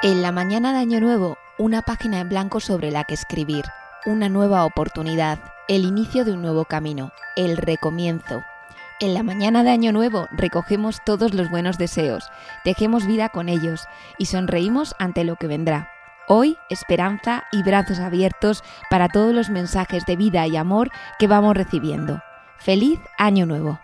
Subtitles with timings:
[0.00, 3.64] En la mañana de Año Nuevo, una página en blanco sobre la que escribir,
[4.06, 8.44] una nueva oportunidad, el inicio de un nuevo camino, el recomienzo.
[9.00, 12.30] En la mañana de Año Nuevo recogemos todos los buenos deseos,
[12.62, 13.88] tejemos vida con ellos
[14.18, 15.90] y sonreímos ante lo que vendrá.
[16.28, 21.56] Hoy, esperanza y brazos abiertos para todos los mensajes de vida y amor que vamos
[21.56, 22.22] recibiendo.
[22.58, 23.80] Feliz Año Nuevo.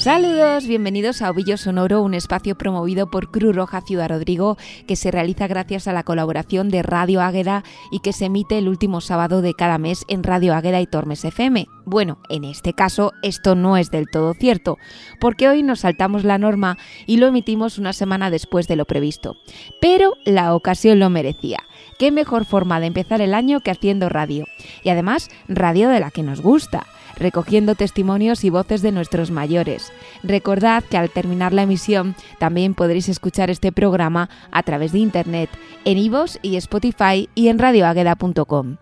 [0.00, 5.10] Saludos, bienvenidos a Ovillo Sonoro, un espacio promovido por Cruz Roja Ciudad Rodrigo que se
[5.10, 9.42] realiza gracias a la colaboración de Radio Águeda y que se emite el último sábado
[9.42, 11.66] de cada mes en Radio Águeda y Tormes FM.
[11.84, 14.78] Bueno, en este caso esto no es del todo cierto,
[15.20, 19.36] porque hoy nos saltamos la norma y lo emitimos una semana después de lo previsto.
[19.82, 21.58] Pero la ocasión lo merecía.
[21.98, 24.46] ¿Qué mejor forma de empezar el año que haciendo radio?
[24.82, 26.86] Y además, radio de la que nos gusta
[27.20, 29.92] recogiendo testimonios y voces de nuestros mayores.
[30.24, 35.50] Recordad que al terminar la emisión también podréis escuchar este programa a través de internet
[35.84, 38.78] en iVoox y Spotify y en radioagueda.com.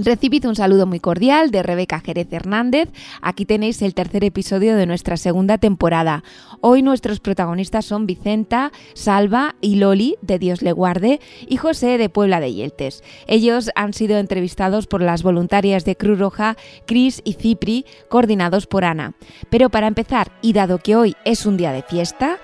[0.00, 2.88] Recibid un saludo muy cordial de Rebeca Jerez Hernández.
[3.20, 6.22] Aquí tenéis el tercer episodio de nuestra segunda temporada.
[6.60, 12.08] Hoy nuestros protagonistas son Vicenta, Salva y Loli de Dios le guarde y José de
[12.08, 13.02] Puebla de Yeltes.
[13.26, 18.84] Ellos han sido entrevistados por las voluntarias de Cruz Roja, Cris y Cipri, coordinados por
[18.84, 19.14] Ana.
[19.50, 22.38] Pero para empezar, y dado que hoy es un día de fiesta,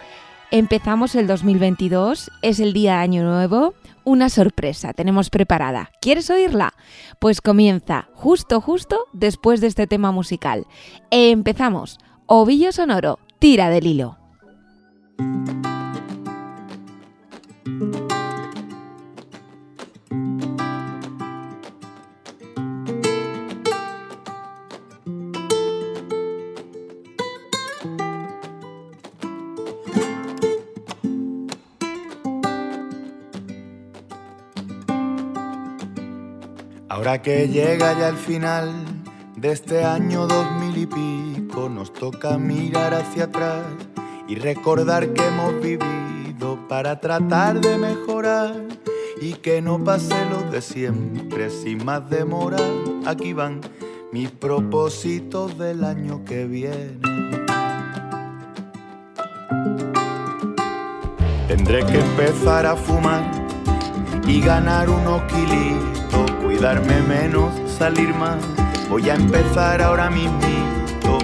[0.51, 5.91] empezamos el 2022, es el día de Año Nuevo una sorpresa tenemos preparada.
[6.01, 6.75] ¿Quieres oírla?
[7.19, 10.67] Pues comienza justo, justo después de este tema musical.
[11.11, 11.99] Empezamos.
[12.27, 14.19] Ovillo sonoro, tira del hilo.
[37.05, 38.73] Ahora que llega ya el final
[39.37, 43.63] de este año dos mil y pico, nos toca mirar hacia atrás
[44.27, 48.55] y recordar que hemos vivido para tratar de mejorar
[49.21, 52.57] y que no pase lo de siempre sin más demora.
[53.05, 53.61] Aquí van
[54.11, 57.01] mis propósitos del año que viene.
[61.49, 63.31] Tendré que empezar a fumar
[64.27, 66.04] y ganar unos kilitos
[66.55, 68.37] cuidarme menos, salir más.
[68.89, 70.39] Voy a empezar ahora mismo.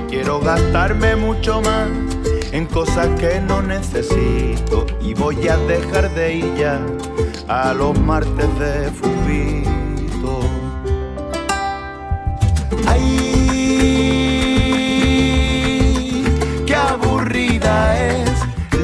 [0.08, 1.88] Quiero gastarme mucho más
[2.50, 6.80] en cosas que no necesito y voy a dejar de ir ya
[7.46, 10.40] a los martes de fubito.
[12.88, 13.54] Ay,
[16.66, 18.30] qué aburrida es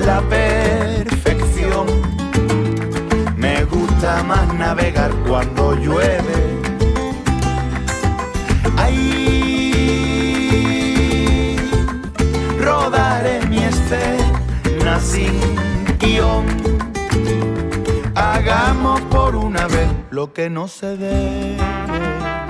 [0.07, 1.87] la perfección.
[3.37, 6.36] Me gusta más navegar cuando llueve
[20.27, 22.46] lo que no se debe.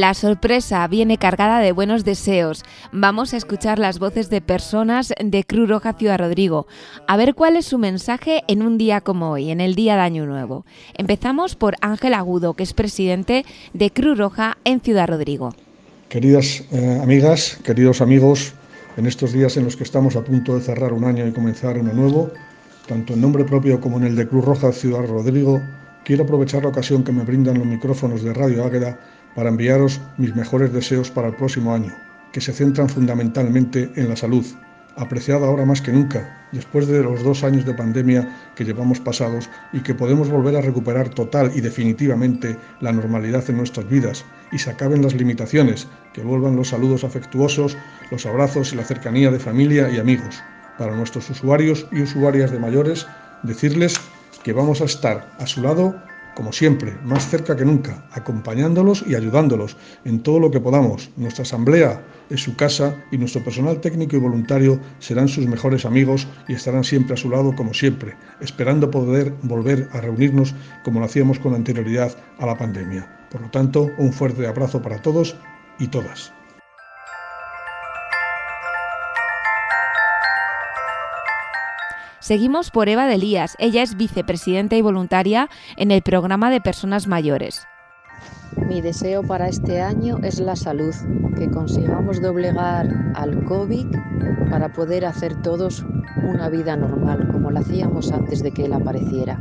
[0.00, 2.62] La sorpresa viene cargada de buenos deseos.
[2.92, 6.66] Vamos a escuchar las voces de personas de Cruz Roja Ciudad Rodrigo,
[7.06, 10.00] a ver cuál es su mensaje en un día como hoy, en el Día de
[10.00, 10.64] Año Nuevo.
[10.94, 13.44] Empezamos por Ángel Agudo, que es presidente
[13.74, 15.54] de Cruz Roja en Ciudad Rodrigo.
[16.08, 18.54] Queridas eh, amigas, queridos amigos,
[18.96, 21.76] en estos días en los que estamos a punto de cerrar un año y comenzar
[21.76, 22.30] uno nuevo,
[22.88, 25.60] tanto en nombre propio como en el de Cruz Roja Ciudad Rodrigo,
[26.02, 28.98] quiero aprovechar la ocasión que me brindan los micrófonos de Radio Águeda
[29.34, 31.92] para enviaros mis mejores deseos para el próximo año,
[32.32, 34.44] que se centran fundamentalmente en la salud,
[34.96, 39.48] apreciada ahora más que nunca, después de los dos años de pandemia que llevamos pasados
[39.72, 44.58] y que podemos volver a recuperar total y definitivamente la normalidad en nuestras vidas y
[44.58, 47.76] se acaben las limitaciones, que vuelvan los saludos afectuosos,
[48.10, 50.42] los abrazos y la cercanía de familia y amigos.
[50.78, 53.06] Para nuestros usuarios y usuarias de mayores,
[53.42, 53.98] decirles
[54.42, 55.94] que vamos a estar a su lado
[56.34, 61.10] como siempre, más cerca que nunca, acompañándolos y ayudándolos en todo lo que podamos.
[61.16, 66.26] Nuestra asamblea es su casa y nuestro personal técnico y voluntario serán sus mejores amigos
[66.48, 71.06] y estarán siempre a su lado como siempre, esperando poder volver a reunirnos como lo
[71.06, 73.28] hacíamos con anterioridad a la pandemia.
[73.30, 75.36] Por lo tanto, un fuerte abrazo para todos
[75.78, 76.32] y todas.
[82.22, 83.56] Seguimos por Eva de Elías.
[83.58, 87.66] Ella es vicepresidenta y voluntaria en el programa de personas mayores.
[88.56, 90.94] Mi deseo para este año es la salud,
[91.36, 92.86] que consigamos doblegar
[93.16, 93.88] al COVID
[94.50, 95.84] para poder hacer todos
[96.22, 99.40] una vida normal, como la hacíamos antes de que él apareciera.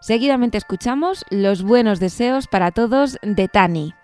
[0.00, 3.94] Seguidamente escuchamos los buenos deseos para todos de Tani.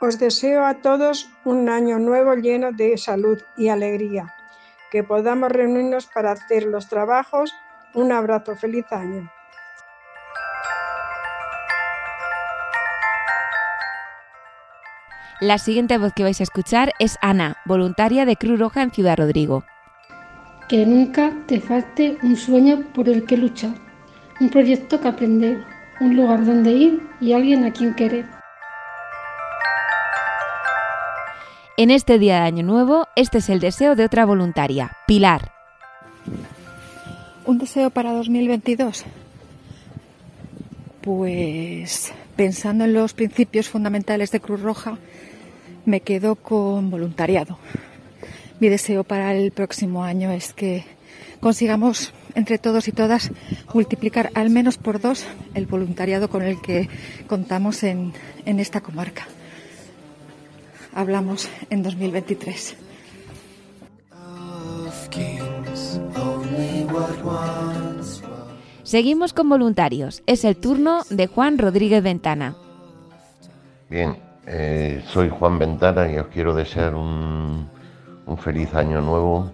[0.00, 4.32] Os deseo a todos un año nuevo lleno de salud y alegría,
[4.92, 7.52] que podamos reunirnos para hacer los trabajos.
[7.94, 9.28] Un abrazo, feliz año.
[15.40, 19.16] La siguiente voz que vais a escuchar es Ana, voluntaria de Cruz Roja en Ciudad
[19.16, 19.64] Rodrigo.
[20.68, 23.74] Que nunca te falte un sueño por el que luchar,
[24.40, 25.64] un proyecto que aprender,
[26.00, 28.37] un lugar donde ir y alguien a quien querer.
[31.80, 35.52] En este día de Año Nuevo, este es el deseo de otra voluntaria, Pilar.
[37.44, 39.04] ¿Un deseo para 2022?
[41.02, 44.98] Pues pensando en los principios fundamentales de Cruz Roja,
[45.84, 47.60] me quedo con voluntariado.
[48.58, 50.82] Mi deseo para el próximo año es que
[51.38, 53.30] consigamos entre todos y todas
[53.72, 56.88] multiplicar al menos por dos el voluntariado con el que
[57.28, 58.14] contamos en,
[58.46, 59.28] en esta comarca
[60.98, 62.76] hablamos en 2023.
[68.82, 70.22] Seguimos con voluntarios.
[70.26, 72.56] Es el turno de Juan Rodríguez Ventana.
[73.88, 74.16] Bien,
[74.46, 77.68] eh, soy Juan Ventana y os quiero desear un,
[78.26, 79.52] un feliz año nuevo,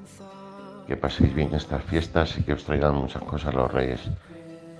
[0.86, 4.00] que paséis bien estas fiestas y que os traigan muchas cosas los reyes.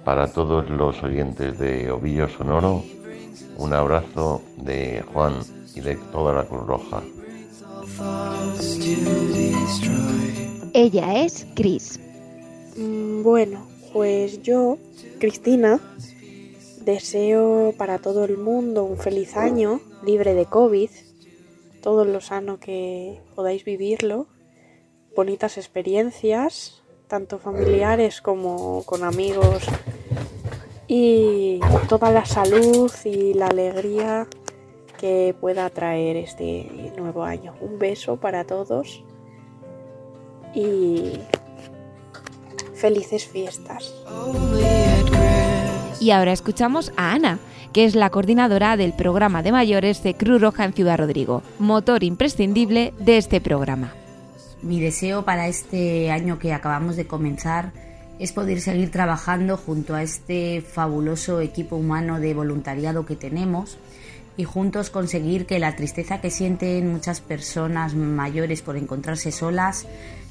[0.03, 2.83] Para todos los oyentes de Ovillo Sonoro,
[3.59, 5.35] un abrazo de Juan
[5.75, 7.03] y de toda la Cruz Roja.
[10.73, 12.01] Ella es Cris.
[13.23, 14.79] Bueno, pues yo,
[15.21, 15.81] Cristina,
[16.85, 20.91] deseo para todo el mundo un feliz año libre de COVID,
[21.83, 24.27] todo lo sano que podáis vivirlo,
[25.15, 29.65] bonitas experiencias, tanto familiares como con amigos,
[30.89, 34.27] y toda la salud y la alegría
[35.05, 37.53] que pueda traer este nuevo año.
[37.61, 39.05] Un beso para todos
[40.55, 41.19] y
[42.75, 43.95] felices fiestas.
[46.01, 47.39] Y ahora escuchamos a Ana,
[47.75, 52.03] que es la coordinadora del programa de mayores de Cruz Roja en Ciudad Rodrigo, motor
[52.03, 53.93] imprescindible de este programa.
[54.63, 57.73] Mi deseo para este año que acabamos de comenzar
[58.19, 63.77] es poder seguir trabajando junto a este fabuloso equipo humano de voluntariado que tenemos
[64.37, 69.87] y juntos conseguir que la tristeza que sienten muchas personas mayores por encontrarse solas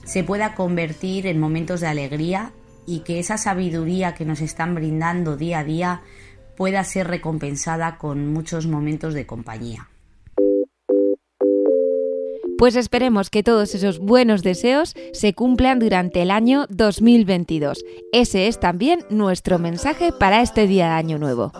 [0.05, 2.51] se pueda convertir en momentos de alegría
[2.85, 6.01] y que esa sabiduría que nos están brindando día a día
[6.57, 9.89] pueda ser recompensada con muchos momentos de compañía.
[12.57, 17.83] Pues esperemos que todos esos buenos deseos se cumplan durante el año 2022.
[18.13, 21.51] Ese es también nuestro mensaje para este día de Año Nuevo.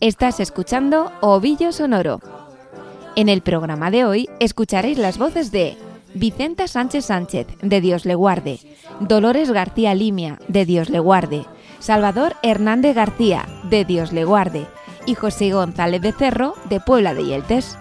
[0.00, 2.20] Estás escuchando Ovillo Sonoro.
[3.16, 5.76] En el programa de hoy escucharéis las voces de
[6.14, 8.60] Vicenta Sánchez Sánchez, de Dios le guarde,
[9.00, 11.44] Dolores García Limia, de Dios le guarde,
[11.80, 14.66] Salvador Hernández García, de Dios le guarde,
[15.06, 17.78] y José González Becerro, de Puebla de Yeltes.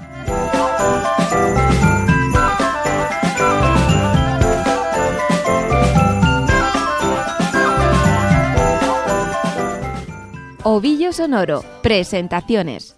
[10.63, 12.95] Ovillo Sonoro, presentaciones.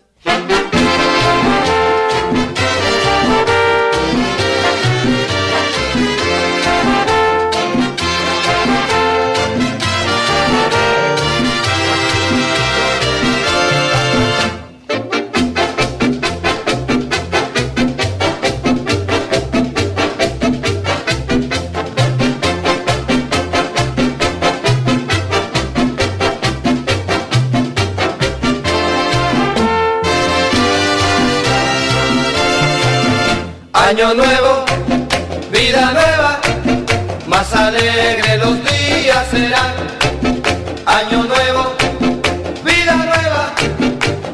[37.57, 39.73] Más alegre los días serán.
[40.85, 41.73] Año nuevo,
[42.63, 43.53] vida nueva,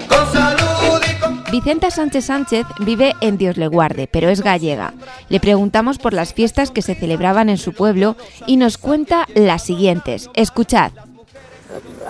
[0.07, 1.43] con salud y con...
[1.51, 4.93] Vicenta Sánchez Sánchez vive en Dios le guarde, pero es gallega.
[5.29, 8.15] Le preguntamos por las fiestas que se celebraban en su pueblo
[8.45, 10.29] y nos cuenta las siguientes.
[10.35, 10.91] Escuchad.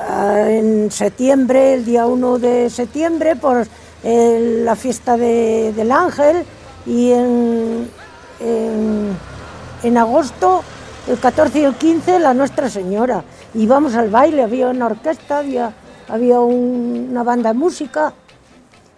[0.10, 3.65] Ah, En septiembre, el día 1 de septiembre, por
[4.03, 6.43] eh, la fiesta de- del Ángel
[6.86, 7.89] y en,
[8.41, 9.17] en,
[9.84, 10.63] en agosto,
[11.07, 13.24] el 14 y el 15, la Nuestra Señora.
[13.53, 15.74] Íbamos al baile, había una orquesta, había,
[16.07, 18.13] había un- una banda de música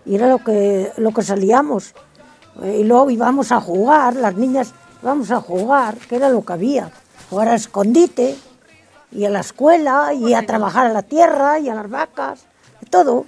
[0.06, 1.94] y era lo que, lo que salíamos.
[2.64, 6.90] Y luego íbamos a jugar, las niñas íbamos a jugar, que era lo que había.
[7.30, 8.36] Jugar al escondite
[9.12, 12.46] y a la escuela y a trabajar a la tierra y a las vacas,
[12.90, 13.26] todo.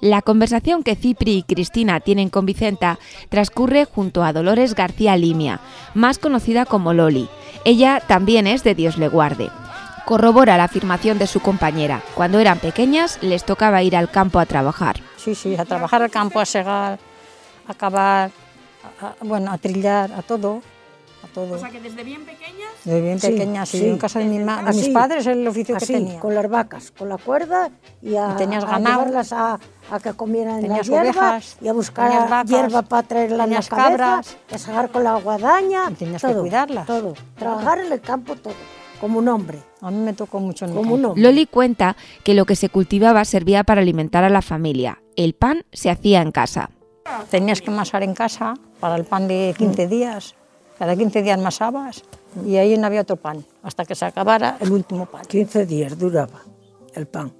[0.00, 2.98] La conversación que Cipri y Cristina tienen con Vicenta
[3.30, 5.60] transcurre junto a Dolores García Limia,
[5.94, 7.28] más conocida como Loli.
[7.64, 9.50] Ella también es de Dios le guarde.
[10.04, 12.02] Corrobora la afirmación de su compañera.
[12.14, 14.96] Cuando eran pequeñas les tocaba ir al campo a trabajar.
[15.16, 16.98] Sí, sí, a trabajar al campo, a segar,
[17.66, 18.30] a cavar,
[19.00, 20.60] a- bueno, a trillar, a todo,
[21.24, 21.54] a todo.
[21.54, 22.70] O sea que desde bien pequeñas.
[22.84, 23.88] De bien Sí, pequeña, sí, sí.
[23.88, 26.20] en casa de, mi ma- de mis padres el oficio así, que tenía.
[26.20, 27.70] con las vacas, con la cuerda
[28.02, 29.58] y a, Y tenías a llevarlas a,
[29.90, 33.50] a que comieran la Tenías hierba ovejas, y a buscar vacas, hierba para traerla en
[33.50, 34.36] la cabeza, cabras.
[34.52, 36.86] a sacar con la guadaña, Y tenías que cuidarlas.
[36.86, 37.14] todo.
[37.36, 38.54] Trabajar en el campo todo,
[39.00, 39.58] como un hombre.
[39.80, 40.94] A mí me tocó mucho en el Como campo.
[40.98, 41.22] un hombre.
[41.22, 45.00] Loli cuenta que lo que se cultivaba servía para alimentar a la familia.
[45.16, 46.70] El pan se hacía en casa.
[47.30, 49.58] Tenías que masar en casa para el pan de Mm.
[49.58, 50.34] 15 días.
[50.78, 52.02] Cada 15 días masabas
[52.44, 55.24] y ahí no había otro pan, hasta que se acabara el último pan.
[55.26, 56.40] 15 días duraba
[56.94, 57.32] el pan.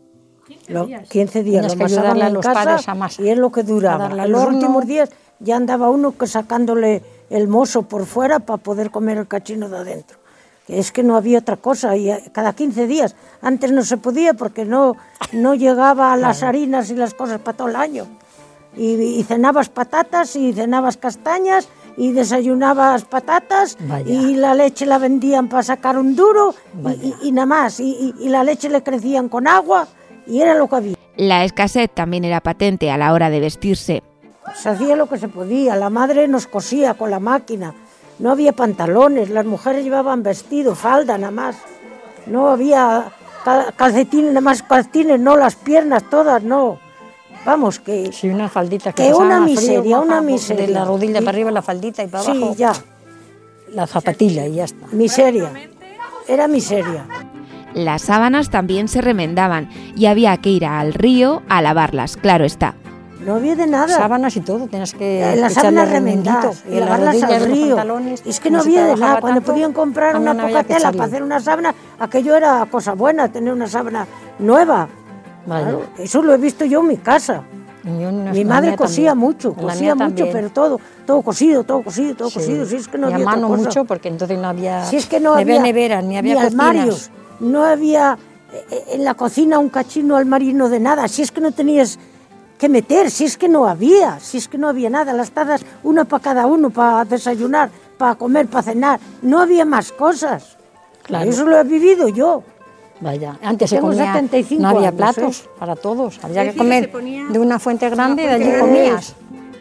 [0.46, 1.08] 15 Lo- días.
[1.08, 3.62] 15 días lo que masaban en los casa padres a amasar, y es lo que
[3.64, 4.06] duraba.
[4.06, 4.56] En los horno.
[4.56, 5.10] últimos días
[5.40, 9.78] ya andaba uno que sacándole el mozo por fuera para poder comer el cachino de
[9.78, 10.18] adentro.
[10.66, 13.16] Que es que no había otra cosa, y eh, cada 15 días.
[13.42, 14.96] Antes no se podía porque no,
[15.32, 18.06] no llegaba a las harinas y las cosas para todo el año.
[18.76, 24.04] Y, y cenabas patatas y cenabas castañas y desayunabas patatas Vaya.
[24.12, 27.80] y la leche la vendían para sacar un duro y, y- y nada más.
[27.80, 29.86] Y, y- y la leche le crecían con agua
[30.26, 30.96] y era lo que había.
[31.16, 34.02] La escasez también era patente a la hora de vestirse.
[34.54, 35.76] Se hacía lo que se podía.
[35.76, 37.74] La madre nos cosía con la máquina.
[38.18, 39.30] No había pantalones.
[39.30, 41.56] Las mujeres llevaban vestido, falda nada más.
[42.26, 43.12] No había
[43.44, 46.78] cal- calcetines, nada más calcetines, no las piernas todas, no.
[47.44, 48.10] Vamos, que...
[48.12, 50.66] Sí, una faldita que, Que una frío, miseria, una miseria.
[50.66, 52.72] De la rodilla Y- para arriba la faldita y para Sí, abajo ya.
[53.72, 54.86] la zapatilla y ya está.
[54.92, 55.52] Miseria.
[56.26, 57.06] Era miseria.
[57.74, 62.74] Las sábanas también se remendaban y había que ir al río a lavarlas, claro está.
[63.26, 63.88] No había de nada.
[63.88, 67.76] Sábanas y todo, tienes que Eh, las sábanas remendadas y lavarlas al río.
[68.26, 69.20] Es que no había de nada.
[69.20, 73.28] Cuando tanto, podían comprar una poca tela para hacer una sábana, aquello era cosa buena,
[73.28, 74.06] tener una sábana
[74.38, 74.88] nueva.
[75.44, 77.42] Claro, eso lo he visto yo en mi casa.
[77.84, 79.28] Yo la- Mi madre cosía también.
[79.28, 80.28] mucho, cosía mucho, también.
[80.32, 82.38] pero todo, todo cosido, todo cosido, todo Sí.
[82.38, 82.64] cosido.
[82.64, 83.62] Si es que no había otra mano cosa.
[83.62, 87.10] mucho porque entonces no había, Si es que no había neveras, ni había ni armarios,
[87.40, 88.16] no había
[88.70, 91.08] eh, en la cocina un cachino al marino de nada.
[91.08, 91.98] Si es que no tenías
[92.56, 95.12] que meter, si es que no había, si es que no había nada.
[95.12, 99.00] Las tazas, una para cada uno, para desayunar, para comer, para cenar.
[99.22, 100.56] No había más cosas.
[101.02, 101.28] Claro.
[101.28, 102.44] Eso lo he vivido yo.
[103.00, 105.48] Vaya, antes se comía, 75 no había años, platos ¿eh?
[105.58, 106.20] para todos.
[106.22, 109.14] Había que comer de una fuente grande y de allí comías.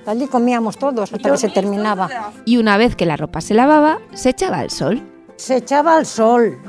[0.06, 2.10] De allí comíamos todos hasta que se terminaba.
[2.46, 5.02] Y una vez que la ropa se lavaba, se echaba al sol.
[5.36, 6.60] Se echaba al sol,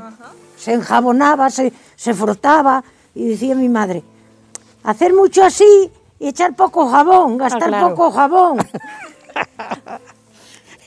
[0.57, 2.83] se enjabonaba, se, se frotaba.
[3.13, 4.03] Y decía mi madre,
[4.83, 7.89] hacer mucho así y echar poco jabón, gastar Ah, claro.
[7.89, 8.57] poco jabón.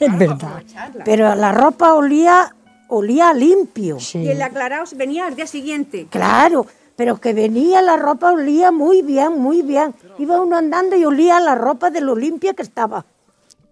[0.00, 0.62] Es verdad.
[1.04, 2.54] Pero la ropa olía,
[2.88, 4.00] olía limpio.
[4.00, 4.18] Sí.
[4.18, 6.06] Y el aclarado venía al día siguiente.
[6.10, 6.66] Claro,
[6.96, 9.94] pero que venía la ropa olía muy bien, muy bien.
[10.18, 13.04] Iba uno andando y olía la ropa de lo limpia que estaba.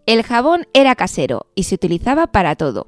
[0.06, 2.86] El jabón era casero y se utilizaba para todo.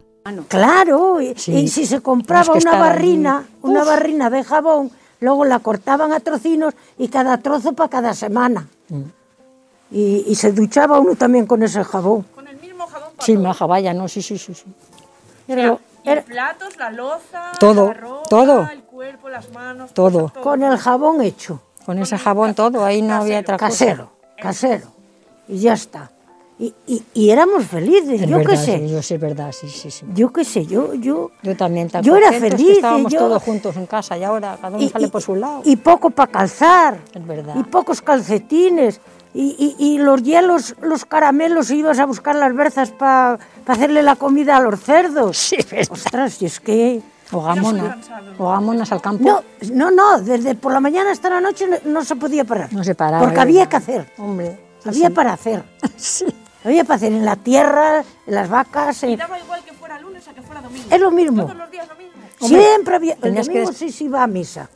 [0.49, 1.53] Claro, y, Sí.
[1.53, 6.75] y si se compraba una barrina, una barrina de jabón, luego la cortaban a trocinos
[6.99, 8.69] y cada trozo para cada semana.
[8.91, 9.03] Mm.
[9.91, 12.25] Y, y se duchaba uno también con ese jabón.
[12.35, 14.53] Con el mismo jabón para Sí, maja, vaya, no, sí, sí, sí.
[14.55, 14.65] sí.
[15.49, 15.55] Y
[16.05, 18.69] era- platos, la loza, Todo, la ropa, todo.
[18.71, 19.93] el cuerpo, las manos.
[19.95, 20.33] Todo.
[20.43, 23.69] con el jabón hecho, Con ese jabón todo, ahí no había otra cosa.
[23.69, 24.87] casero, casero.
[25.49, 26.11] Y ya está.
[26.61, 28.79] Y, y- y éramos felices, Es yo qué sé.
[28.81, 30.05] sí, yo es verdad, sí, sí, sí.
[30.13, 31.31] Yo qué sé, yo, yo.
[31.43, 34.19] Yo también tan Yo era contentos que feliz, Estábamos y yo- todos juntos en casa
[34.19, 35.61] y ahora cada uno y- sale por su lado.
[35.65, 36.99] Y poco para calzar.
[37.15, 37.55] es verdad.
[37.57, 39.01] Y pocos calcetines.
[39.35, 44.17] Y, y- y los hielos, los caramelos, ibas a buscar las berzas para hacerle la
[44.17, 45.37] comida a los cerdos.
[45.39, 45.57] Sí,
[45.91, 47.03] Ostras, y es que...
[47.31, 47.99] O gamona,
[48.39, 49.23] o gamonas al campo.
[49.23, 49.43] No,
[49.75, 52.73] no, no, desde por la mañana hasta la noche no, no se podía parar.
[52.73, 53.19] No se paraba.
[53.21, 53.71] Porque es había verdad.
[53.71, 54.13] que hacer.
[54.17, 54.59] Hombre.
[54.83, 55.13] sí, Había sí.
[55.15, 55.63] para hacer.
[56.65, 59.03] Había para hacer en la tierra, en las vacas.
[59.03, 60.87] en- Daba igual que fuera lunes a que fuera domingo.
[60.91, 61.43] Es lo mismo.
[61.45, 62.13] Todos los días lo mismo.
[62.41, 63.13] Siempre había.
[63.15, 64.71] El que domingo des- sí se iba a misa.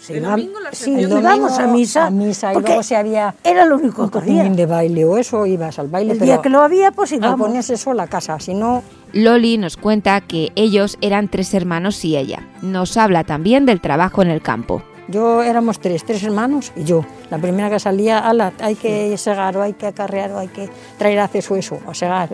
[0.00, 2.06] Se El iba- domingo la sí, El a misa.
[2.06, 4.44] A misa y luego si había Era lo único un que había.
[4.44, 6.12] de baile o eso, ibas al baile.
[6.12, 7.38] El pero día que lo había, pues íbamos.
[7.46, 12.16] ponerse sola a casa, si no, Loli nos cuenta que ellos eran tres hermanos y
[12.16, 12.46] ella.
[12.62, 14.82] Nos habla también del trabajo en el campo.
[15.08, 17.04] yo éramos tres, tres hermanos y yo.
[17.30, 20.70] La primera que salía, ala, hay que segar o hay que acarrear o hay que
[20.96, 22.30] traer haces o eso, o segar,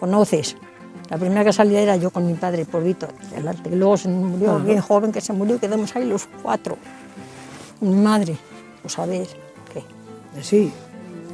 [0.00, 0.56] conoces.
[1.08, 2.66] La primera que salía era yo con mi padre,
[3.36, 4.64] el arte, que luego se murió, Ajá.
[4.64, 6.76] bien joven que se murió, quedamos ahí los cuatro.
[7.80, 8.36] Mi madre,
[8.82, 9.36] pues sabes
[9.72, 9.84] qué.
[10.42, 10.72] Sí.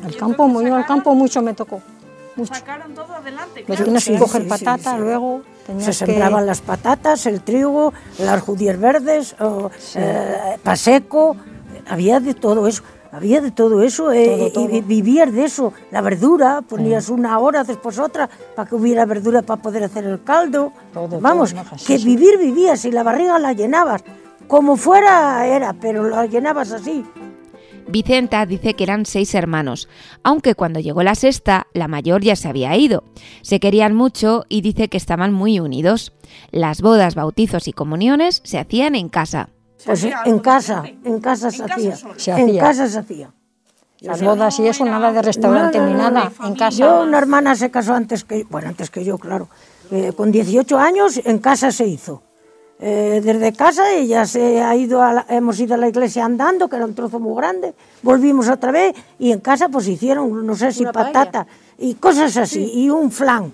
[0.04, 1.80] Al campo, muy, al campo mucho me tocó.
[2.34, 2.54] Mucho.
[2.54, 3.60] Sacaron todo adelante.
[3.60, 3.84] Me claro.
[3.84, 5.02] tienes que Sí, coger sí, patata, sí, sí.
[5.02, 6.12] luego tenías Se que...
[6.12, 11.36] sembraban las patatas, el trigo, las judías verdes, o, eh, paseco,
[11.88, 12.82] había de todo eso.
[13.12, 14.82] Había de todo eso eh, Todo, y todo.
[14.88, 15.72] vivías de eso.
[15.90, 20.22] La verdura, ponías una hora, después otra, para que hubiera verdura para poder hacer el
[20.24, 20.72] caldo.
[20.94, 21.54] Todo, Vamos,
[21.86, 22.04] que sí.
[22.06, 24.02] vivir vivías y la barriga la llenabas.
[24.48, 27.04] Como fuera era, pero la llenabas así.
[27.88, 29.88] Vicenta dice que eran seis hermanos,
[30.22, 33.04] aunque cuando llegó la sexta, la mayor ya se había ido.
[33.42, 36.12] Se querían mucho y dice que estaban muy unidos.
[36.50, 39.50] Las bodas, bautizos y comuniones se hacían en casa.
[39.84, 41.94] Pues en casa, en casa se hacía.
[42.36, 43.30] En casa se hacía.
[44.00, 46.76] Las bodas y eso, nada de restaurante No, no, ni nada, no, en casa.
[46.76, 49.48] Yo, una hermana se casó antes que, bueno, antes que yo, claro.
[49.92, 52.22] Eh, con 18 años en casa se hizo.
[52.80, 56.68] Eh, desde casa ella se ha ido a la- hemos ido a la iglesia andando,
[56.68, 60.56] que era un trozo muy grande, volvimos otra vez y en casa pues hicieron, no
[60.56, 61.12] sé si Una paella.
[61.12, 61.46] patata
[61.78, 63.52] y cosas así, y un flan.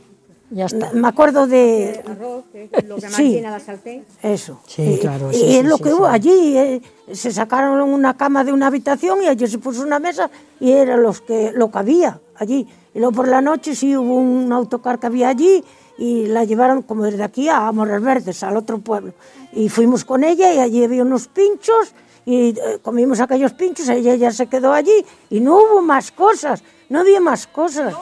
[0.50, 0.92] Ya está.
[0.92, 2.02] Me acuerdo de...
[2.06, 3.40] Arroz, que es lo que Sí.
[3.40, 4.04] la sartén.
[4.22, 4.60] Eso.
[4.66, 5.94] Sí, Y- claro, Y, sí, es sí, lo sí, que sí.
[5.94, 6.56] hubo allí.
[6.56, 10.72] eh, se sacaron una cama de una habitación y allí se puso una mesa y
[10.72, 12.66] era los que, lo que había allí.
[12.94, 15.62] Y luego por la noche sí hubo un autocar que había allí
[15.98, 19.12] y la llevaron como desde aquí a Morres Verdes, al otro pueblo.
[19.52, 21.92] Y fuimos con ella y allí había unos pinchos
[22.24, 26.62] y eh, comimos aquellos pinchos, ella ya se quedó allí y no hubo más cosas,
[26.90, 27.92] no había más cosas.
[27.94, 27.96] Y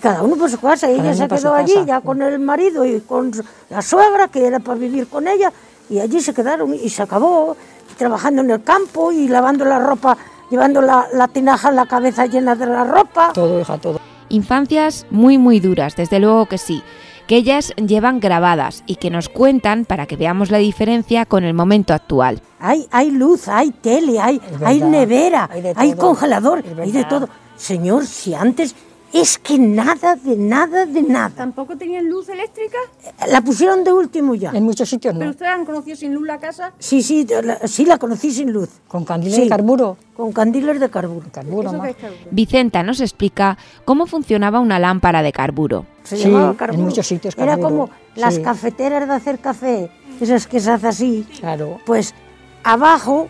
[0.00, 1.86] cada uno por su casa, y ella se quedó allí casa.
[1.86, 3.30] ya con el marido y con
[3.68, 5.52] la suegra, que era para vivir con ella,
[5.88, 7.56] y allí se quedaron y se acabó,
[7.96, 10.16] trabajando en el campo y lavando la ropa,
[10.50, 13.32] llevando la, la tinaja en la cabeza llena de la ropa.
[13.32, 14.00] Todo, hija, todo.
[14.28, 16.82] Infancias muy muy duras, desde luego que sí,
[17.26, 21.54] que ellas llevan grabadas y que nos cuentan para que veamos la diferencia con el
[21.54, 22.40] momento actual.
[22.58, 27.28] Hay, hay luz, hay tele, hay, hay nevera, hay congelador, hay de todo.
[27.56, 28.74] Señor, si antes
[29.12, 31.30] es que nada de nada de nada.
[31.30, 32.78] ¿Tampoco tenían luz eléctrica?
[33.28, 34.50] La pusieron de último ya.
[34.52, 35.30] En muchos sitios ¿Pero no.
[35.32, 36.72] ustedes han conocido sin luz la casa?
[36.78, 38.68] Sí, sí, la, sí la conocí sin luz.
[38.88, 39.42] Con candiles Sí.
[39.42, 39.96] de carburo.
[40.16, 41.26] Con candiles de carburo.
[41.32, 41.84] Carburo, ¿Eso ma.
[41.84, 42.20] qué es carburo?
[42.30, 45.86] Vicenta nos explica cómo funcionaba una lámpara de carburo.
[46.04, 46.82] Se Sí, llamaba en carburo.
[46.84, 51.26] muchos sitios Era carburo, como las cafeteras de hacer café, esas que se hace así.
[51.40, 51.78] Claro.
[51.84, 52.14] Pues
[52.62, 53.28] abajo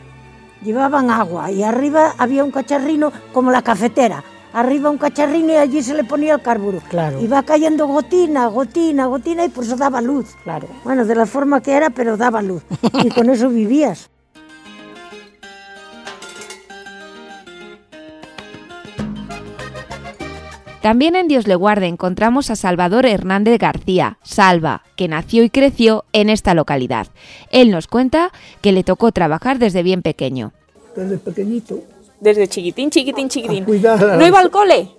[0.62, 4.23] llevaban agua y arriba había un cacharrino como la cafetera.
[4.52, 6.80] Arriba un cacharrino y allí se le ponía el carburo.
[6.88, 7.20] Claro.
[7.20, 10.34] Y va cayendo gotina, gotina, gotina y por eso daba luz.
[10.42, 10.66] Claro.
[10.84, 12.62] Bueno, de la forma que era, pero daba luz.
[13.04, 14.10] Y con eso vivías.
[20.82, 26.04] También en Dios le guarde encontramos a Salvador Hernández García, Salva, que nació y creció
[26.14, 27.08] en esta localidad.
[27.50, 28.32] Él nos cuenta
[28.62, 30.52] que le tocó trabajar desde bien pequeño.
[30.96, 31.82] Desde pequeñito,
[32.20, 33.62] Desde chiquitín, chiquitín, chiquitín.
[33.64, 34.90] A cuidar a ¿No iba al cole?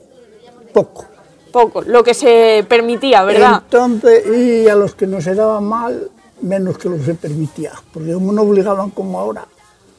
[0.74, 1.06] poco.
[1.52, 3.62] Poco, lo que se permitía, ¿verdad?
[3.66, 6.10] Entonces, y a los que no se daban mal,
[6.42, 9.46] menos que lo se permitía, porque como no obligaban como ahora.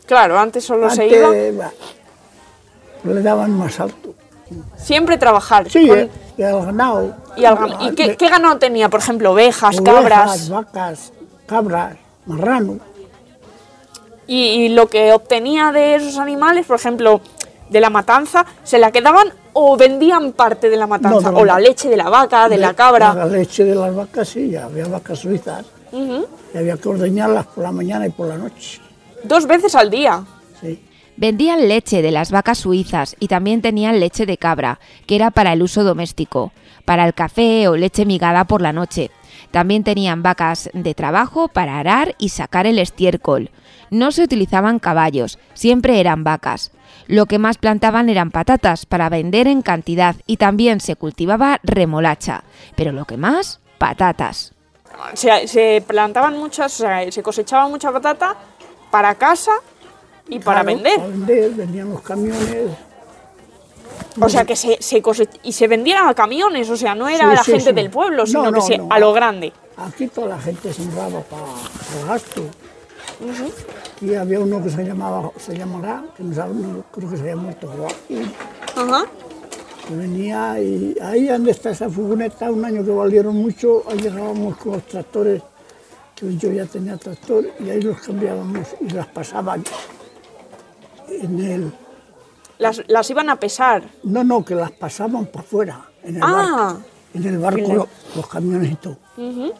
[0.06, 1.28] Claro, antes solo se iba.
[1.58, 1.72] bah,
[3.04, 4.14] le daban más alto.
[4.76, 5.68] Siempre trabajar.
[5.70, 7.14] Sí, con- eh, y al ganado.
[7.36, 8.88] ¿Y, al gan- ¿y qué, qué ganado tenía?
[8.88, 10.48] Por ejemplo, ovejas, ovejas, cabras.
[10.48, 11.12] vacas,
[11.46, 12.78] cabras, marrano.
[14.26, 17.20] Y, y lo que obtenía de esos animales, por ejemplo,
[17.72, 21.30] de la matanza, ¿se la quedaban o vendían parte de la matanza?
[21.30, 23.14] de la o la leche de la vaca, de, la cabra.
[23.14, 25.64] La leche de las vacas, sí, había vacas suizas.
[25.92, 28.80] Y había que ordeñarlas por la mañana y por la noche.
[29.24, 30.24] Dos veces al día.
[30.60, 30.82] Sí.
[31.16, 35.52] Vendían leche de las vacas suizas y también tenían leche de cabra, que era para
[35.52, 36.52] el uso doméstico,
[36.84, 39.10] para el café o leche migada por la noche.
[39.50, 43.50] También tenían vacas de trabajo para arar y sacar el estiércol.
[43.92, 46.72] No se utilizaban caballos, siempre eran vacas.
[47.08, 52.42] Lo que más plantaban eran patatas para vender en cantidad y también se cultivaba remolacha,
[52.74, 54.54] pero lo que más, patatas.
[55.12, 58.34] Se, se plantaban muchas, o sea, se cosechaba mucha patata
[58.90, 59.52] para casa
[60.28, 60.96] y para vender.
[60.96, 62.70] Para vender, venían los camiones.
[64.20, 67.30] O sea, que se, se cose- y se vendían a camiones, o sea, no era
[67.30, 67.74] Sí, la sí, gente sí.
[67.76, 68.88] del pueblo, No, sino no, que se, no.
[68.90, 69.52] a lo grande.
[69.76, 71.42] Aquí toda la gente sembraba para
[72.00, 72.42] el gasto.
[74.00, 77.24] Y había uno que se llamaba, se llamará, que no sabe, no, creo que se
[77.24, 77.70] llama muerto
[78.76, 79.04] Ajá.
[79.86, 84.56] que venía y ahí donde está esa furgoneta, un año que valieron mucho, ahí llegábamos
[84.58, 85.42] con los tractores,
[86.16, 89.62] que yo ya tenía tractor, y ahí los cambiábamos y las pasaban
[91.08, 91.72] en el...
[92.58, 93.82] Las, las iban a pesar.
[94.04, 96.28] No, no, que las pasaban para afuera, en el Ah.
[96.74, 96.82] barco.
[97.14, 98.96] En el barco, lo- los camiones y todo.
[99.18, 99.52] Os-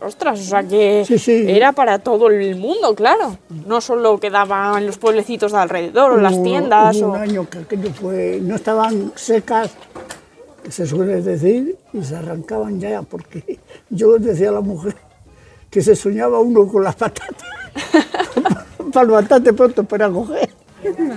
[0.00, 1.44] Ostras, o sea que Sí, sí.
[1.48, 3.38] era para todo el mundo, claro.
[3.66, 6.96] No solo quedaba en los pueblecitos de alrededor o las tiendas.
[6.96, 7.10] hubo o...
[7.12, 9.70] un año que aquello fue, no estaban secas,
[10.62, 14.96] que se suele decir, y se arrancaban ya, porque yo les decía a la mujer
[15.70, 17.36] que se soñaba uno con las patatas,
[18.92, 20.50] para el batate pronto para coger.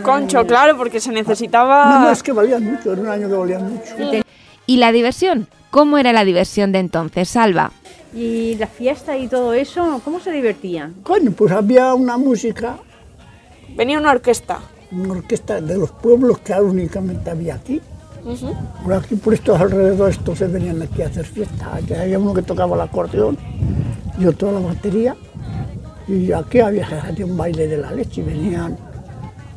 [0.03, 1.85] Concho, claro, porque se necesitaba.
[1.85, 4.23] No, no, es que valían mucho, era un año que valían mucho.
[4.65, 5.47] ¿Y la diversión?
[5.71, 7.71] ¿Cómo era la diversión de entonces, Salva?
[8.15, 10.93] Y la fiesta y todo eso, ¿cómo se divertían?
[11.04, 12.78] Coño, pues había una música,
[13.76, 14.60] Venía una orquesta.
[14.91, 17.82] una orquesta de los pueblos que únicamente había aquí.
[18.84, 21.76] Por aquí, por estos alrededores, estos se venían aquí a hacer fiesta.
[21.76, 23.38] Aquí había uno que tocaba el acordeón
[24.17, 25.15] y otro la batería.
[26.08, 28.78] Y aquí había había un baile de la leche y venían.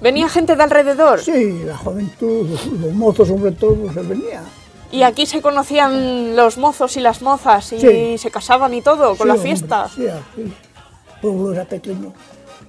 [0.00, 1.20] ¿Venía gente de alrededor?
[1.20, 2.48] Sí, la juventud,
[2.80, 4.44] los, mozos sobre todo, se venían.
[4.92, 8.18] Y aquí se conocían los mozos y las mozas y Sí.
[8.18, 9.88] se casaban y todo con Sí, la hombre, fiesta.
[9.94, 10.42] Sí, aquí.
[10.42, 12.12] El pueblo era pequeño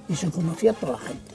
[0.08, 1.32] y se conocía toda la gente.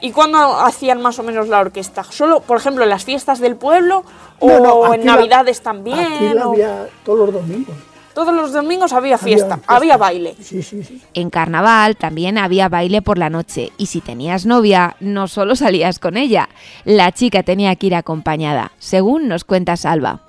[0.00, 2.04] ¿Y cuándo hacían más o menos la orquesta?
[2.04, 4.04] ¿Solo, por ejemplo, en las fiestas del pueblo
[4.38, 5.98] o No, no, en la- Navidades también?
[5.98, 7.74] Aquí la había todos los domingos.
[8.14, 10.36] Todos los domingos había Había fiesta, había baile.
[10.40, 11.02] Sí, sí, sí.
[11.14, 15.98] En carnaval también había baile por la noche y si tenías novia, no solo salías
[15.98, 16.48] con ella,
[16.84, 20.20] la chica tenía que ir acompañada, según nos cuenta Salva.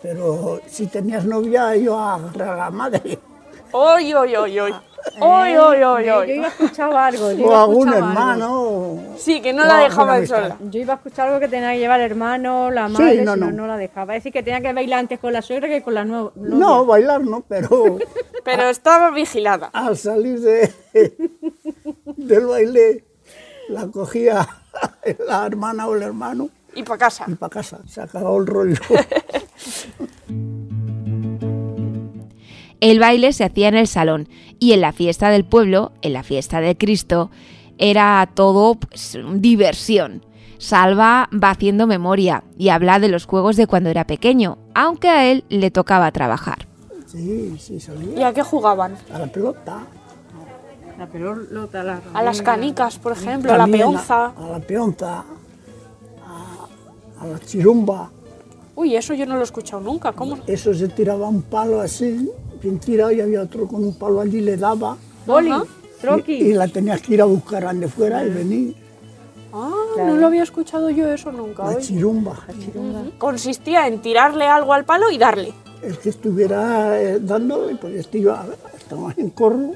[0.00, 3.18] Pero si tenías novia, iba a agarrar a la madre.
[3.72, 4.74] ¡Oy, oy, oy, oy!
[5.20, 6.28] ¡Oy, oy, oy, Yo, oy!
[6.28, 7.32] yo iba a escuchar algo.
[7.32, 8.08] yo O iba a algún escuchar algo.
[8.10, 8.98] hermano.
[9.16, 10.56] Sí, que no la dejaban sola.
[10.70, 13.34] Yo iba a escuchar algo que tenía que llevar el hermano, la Sí, madre, no,
[13.34, 13.52] si no, no.
[13.52, 14.14] no la dejaba.
[14.16, 16.30] Es decir, que tenía que bailar antes con la suegra que con la nueva.
[16.36, 17.98] No, bailar no, pero
[18.44, 19.70] Pero estaba vigilada.
[19.72, 20.72] al salir de,
[22.16, 23.04] del baile
[23.68, 24.46] la cogía
[25.26, 27.24] la hermana o el hermano Y para casa.
[27.28, 27.80] y para casa.
[27.86, 28.76] Se acabó el rollo.
[32.82, 36.24] El baile se hacía en el salón y en la fiesta del pueblo, en la
[36.24, 37.30] fiesta de Cristo,
[37.78, 40.26] era todo pues, diversión.
[40.58, 45.30] Salva va haciendo memoria y habla de los juegos de cuando era pequeño, aunque a
[45.30, 46.66] él le tocaba trabajar.
[47.06, 48.18] Sí, sí, salía.
[48.18, 48.96] ¿Y a qué jugaban?
[49.14, 49.86] A la pelota.
[50.98, 54.24] La pelota, la A las canicas, por ejemplo, a la peonza.
[54.24, 55.24] A, a la peonza.
[56.26, 58.10] A, a la chirumba.
[58.74, 60.12] Uy, eso yo no lo he escuchado nunca.
[60.12, 60.38] ¿Cómo?
[60.48, 62.28] Eso se tiraba un palo así,
[62.62, 64.96] bien tirado, y había otro con un palo allí, le daba.
[65.26, 65.52] Boli,
[66.00, 66.34] troqui.
[66.34, 68.76] Y, y la tenías que ir a buscar donde fuera y venir.
[69.52, 71.64] Ah, no lo había escuchado yo eso nunca.
[71.70, 72.38] La chirumba.
[72.74, 73.12] Ujú.
[73.18, 75.52] Consistía en tirarle algo al palo y darle.
[75.82, 78.46] El que estuviera eh, dando, pues este iba,
[78.78, 79.72] estaba en corro.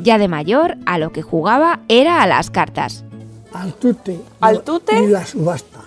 [0.00, 3.04] Ya de mayor, a lo que jugaba era a las cartas.
[3.52, 4.20] al tute.
[4.40, 4.98] ¿Al tute?
[5.02, 5.80] Y la subasta.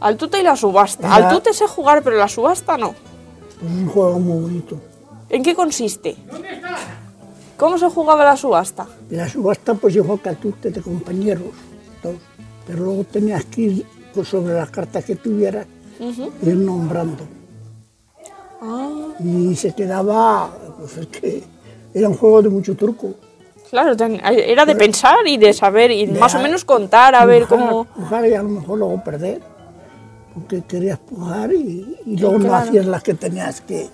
[0.00, 1.06] Al tute y la subasta.
[1.06, 2.94] Era- Al tute sé jugar, pero la subasta no.
[3.60, 4.78] Pues un juego muy bonito.
[5.30, 6.16] ¿En qué consiste?
[7.56, 8.86] ¿Cómo se jugaba la subasta?
[9.10, 11.46] La subasta, pues igual que al tute de compañeros.
[12.66, 15.66] Pero luego tenías que ir pues, sobre las cartas que tuvieras,
[16.00, 16.30] Ujú.
[16.42, 17.24] ir nombrando.
[18.60, 18.88] Ah,
[19.22, 21.44] Y se quedaba, pues es que
[21.92, 23.14] era un juego de mucho truco.
[23.70, 27.24] claro, era de pensar y de saber y De más o a- menos contar a
[27.26, 27.84] ver pujar, cómo...
[27.84, 29.40] pujar y a lo mejor luego perder.
[30.34, 32.68] Porque querías pujar y, y luego no claro.
[32.68, 33.88] hacías las que tenías que,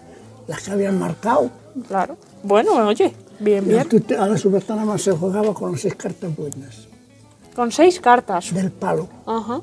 [0.50, 1.48] las que habían marcado.
[1.88, 2.16] Claro.
[2.42, 3.88] Bueno, oye, bien, bien.
[3.88, 6.88] tute- a la más se jugaba con seis cartas buenas
[7.54, 8.52] Con seis cartas.
[8.52, 9.08] del palo.
[9.26, 9.60] Ajá.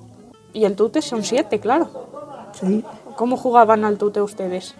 [0.53, 2.07] Y el tute son siete, claro.
[2.59, 2.83] Sí.
[3.17, 4.75] ¿Cómo jugaban al tute ustedes?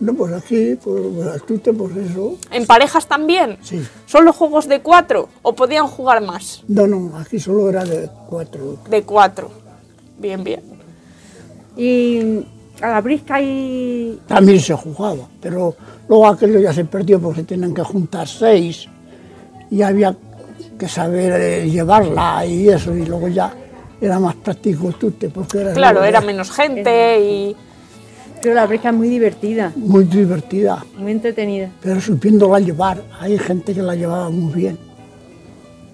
[0.00, 2.36] No, pues aquí, pues, pues al tute, pues eso.
[2.50, 3.58] ¿En parejas también?
[3.62, 3.80] Sí.
[4.06, 5.28] ¿Solo juegos de cuatro?
[5.42, 6.64] ¿O podían jugar más?
[6.66, 8.78] No, no, aquí solo era de cuatro.
[8.90, 9.50] De cuatro.
[10.18, 10.62] Bien, bien.
[11.76, 12.44] Y
[12.84, 14.20] a la brisca y.
[14.26, 15.74] También se jugaba, pero
[16.08, 18.86] luego aquello ya se perdió porque se tenían que juntar seis
[19.70, 20.14] y había
[20.78, 23.52] que saber eh, llevarla y eso, y luego ya
[24.00, 27.56] era más práctico tú, te, porque era Claro, era menos gente y...
[28.42, 31.70] Pero la brisca es muy divertida, muy divertida, muy entretenida.
[31.80, 34.78] pero supiéndola llevar, hay gente que la llevaba muy bien.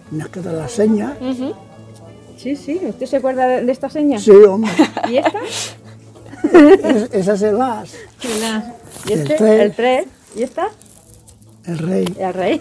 [0.08, 1.16] Tenías que dar la seña,
[2.36, 2.80] Sí, sí.
[2.88, 4.18] ¿Usted se acuerda de esta seña?
[4.18, 4.72] sí, hombre,
[5.10, 5.38] ¿Y esta?
[6.42, 7.90] Es- esas se las,
[9.06, 9.34] ¿Y El este?
[9.36, 9.60] tres.
[9.60, 10.06] El 3.
[10.36, 10.68] ¿Y esta?
[11.66, 12.60] el rey, El rey.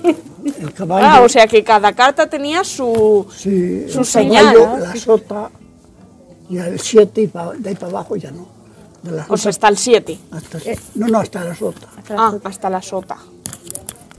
[0.59, 1.05] el caballo.
[1.09, 4.45] Ah, o sea que cada carta tenía su, Sí, su el señal.
[4.53, 4.77] caballo, ¿no?
[4.85, 5.51] la sota
[6.49, 8.47] y el 7 y pa- de ahí para abajo ya no.
[9.01, 10.19] De la O sea, sota hasta el 7.
[10.31, 10.59] hasta-
[10.95, 11.87] no, no, hasta la sota.
[12.09, 13.17] Ah, hasta la sota.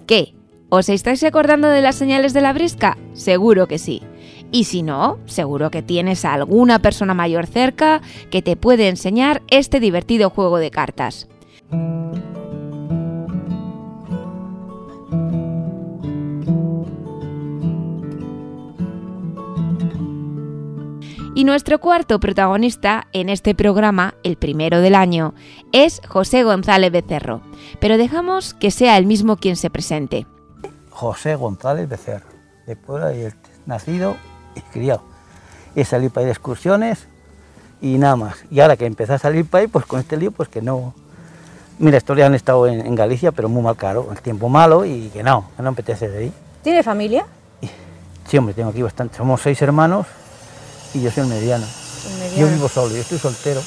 [0.07, 0.35] ¿Qué?
[0.71, 2.97] ¿Os estáis acordando de las señales de la brisca?
[3.13, 4.03] Seguro que sí.
[4.53, 9.43] Y si no, seguro que tienes a alguna persona mayor cerca que te puede enseñar
[9.49, 11.29] este divertido juego de cartas.
[21.33, 25.33] Y nuestro cuarto protagonista en este programa, el primero del año,
[25.73, 27.41] es José González Becerro.
[27.81, 30.27] Pero dejamos que sea él mismo quien se presente.
[30.91, 32.27] José González Becerra,
[32.67, 34.17] de Puebla de Yeltes, nacido
[34.55, 35.03] y criado.
[35.75, 37.07] He salido para ir de excursiones
[37.81, 38.45] y nada más.
[38.51, 40.95] Y ahora que empecé a salir para ahí, pues con este lío, pues que no...
[41.79, 44.85] Mira, estos días han estado en, en Galicia, pero muy mal caro, el tiempo malo
[44.85, 46.33] y que no, que no apetece de ahí.
[46.63, 47.25] ¿Tiene familia?
[48.27, 49.17] Sí, hombre, tengo aquí bastante.
[49.17, 50.07] Somos seis hermanos
[50.93, 51.65] y yo soy el mediano.
[52.37, 53.61] Yo vivo solo, yo estoy soltero.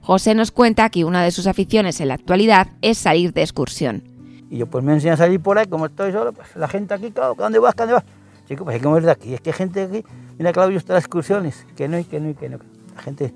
[0.00, 4.04] José nos cuenta que una de sus aficiones en la actualidad es salir de excursión.
[4.48, 6.94] Y yo pues me enseñan a salir por ahí, como estoy solo, pues la gente
[6.94, 7.76] aquí, claro, ¿dónde vas?
[7.76, 8.04] ¿Dónde vas?
[8.48, 9.34] Chico, pues hay que mover de aquí.
[9.34, 10.04] Es que hay gente aquí,
[10.38, 12.58] mira, claro, yo estoy las excursiones, que no, y que no, y que no.
[12.96, 13.34] La gente,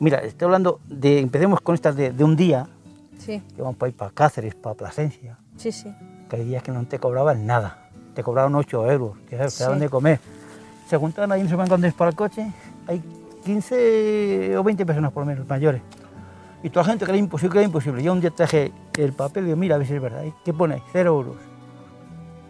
[0.00, 2.66] mira, estoy hablando de, empecemos con estas de, de un día,
[3.18, 5.92] Sí, que vamos para ir para Cáceres, para Plasencia, sí, sí.
[6.28, 9.62] que hay días que no te cobraban nada, te cobraban 8 euros, que te Sí.
[9.62, 10.20] daban de comer.
[10.88, 12.52] Se juntaban ahí, no se van cuando es para el coche,
[12.86, 13.02] hay
[13.44, 15.82] 15 o 20 personas por lo menos, mayores.
[16.62, 18.02] Y toda la gente que era imposible, que era imposible.
[18.02, 20.24] Yo un día traje el papel y digo, mira, a ver si es verdad.
[20.24, 20.82] ¿Y ¿Qué pone?
[20.92, 21.36] Cero euros.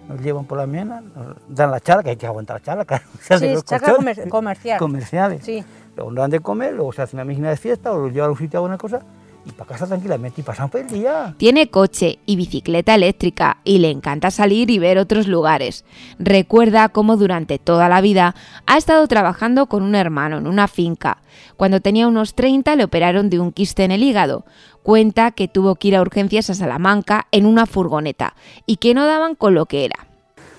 [0.09, 2.85] Nos llevan por la mañana, nos dan la charla, que hay que aguantar la charla,
[2.87, 3.05] claro.
[3.21, 4.79] Sí, charla comer- comercial.
[4.79, 5.45] Comerciales.
[5.45, 5.65] Sí.
[5.97, 8.29] Luego nos dan de comer, luego se hace una máquina de fiesta o los llevan
[8.29, 9.01] a un sitio a alguna cosa
[9.47, 11.35] y para casa tranquilamente y pasamos el día.
[11.39, 15.85] Tiene coche y bicicleta eléctrica y le encanta salir y ver otros lugares.
[16.19, 18.35] Recuerda cómo durante toda la vida
[18.67, 21.19] ha estado trabajando con un hermano en una finca.
[21.57, 24.45] Cuando tenía unos 30 le operaron de un quiste en el hígado.
[24.83, 28.35] Cuenta que tuvo que ir a urgencias a Salamanca en una furgoneta
[28.67, 30.07] y que no daban con lo que era.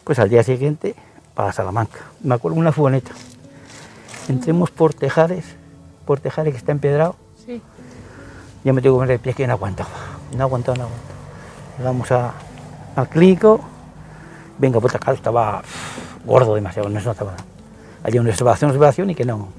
[0.05, 0.95] Pues al día siguiente
[1.33, 1.99] para Salamanca.
[2.23, 3.11] Me acuerdo una furgoneta.
[4.29, 5.45] Entremos por Tejares,
[6.05, 7.15] por Tejares que está empedrado.
[8.63, 9.89] Ya me tengo que poner de pie que no aguantaba.
[10.35, 11.13] No aguantaba, no aguantaba.
[11.77, 12.33] Llegamos a-
[12.95, 13.61] al clínico.
[14.57, 15.61] Venga, pues claro, estaba
[16.25, 17.43] gordo demasiado, no se notaba nada.
[18.03, 19.49] Había una observación, observación y que no,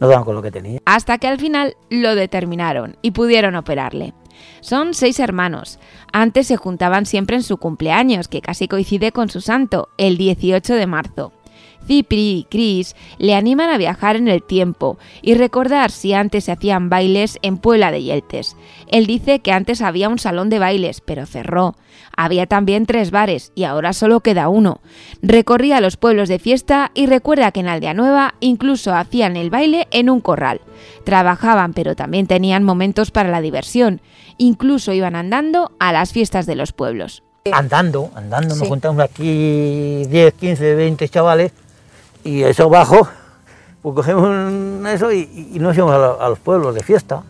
[0.00, 0.80] no daban con lo que tenía.
[0.84, 4.12] hasta que al final lo determinaron y pudieron operarle.
[4.60, 5.78] Son seis hermanos.
[6.12, 10.74] Antes se juntaban siempre en su cumpleaños, que casi coincide con su santo, el 18
[10.74, 11.32] de marzo.
[11.86, 16.52] Cipri y Chris le animan a viajar en el tiempo y recordar si antes se
[16.52, 18.56] hacían bailes en Puebla de Yeltes.
[18.88, 21.76] Él dice que antes había un salón de bailes, pero cerró.
[22.16, 24.80] Había también tres bares y ahora solo queda uno.
[25.22, 29.88] Recorría los pueblos de fiesta y recuerda que en Aldea Nueva incluso hacían el baile
[29.90, 30.60] en un corral.
[31.04, 34.00] Trabajaban pero también tenían momentos para la diversión.
[34.38, 37.22] Incluso iban andando a las fiestas de los pueblos.
[37.52, 41.52] Andando, andando, nos juntamos aquí 10, 15, 20 chavales
[42.24, 43.06] y eso abajo,
[43.82, 47.22] pues cogemos un- eso y, y nos íbamos a, lo- a los pueblos de fiesta.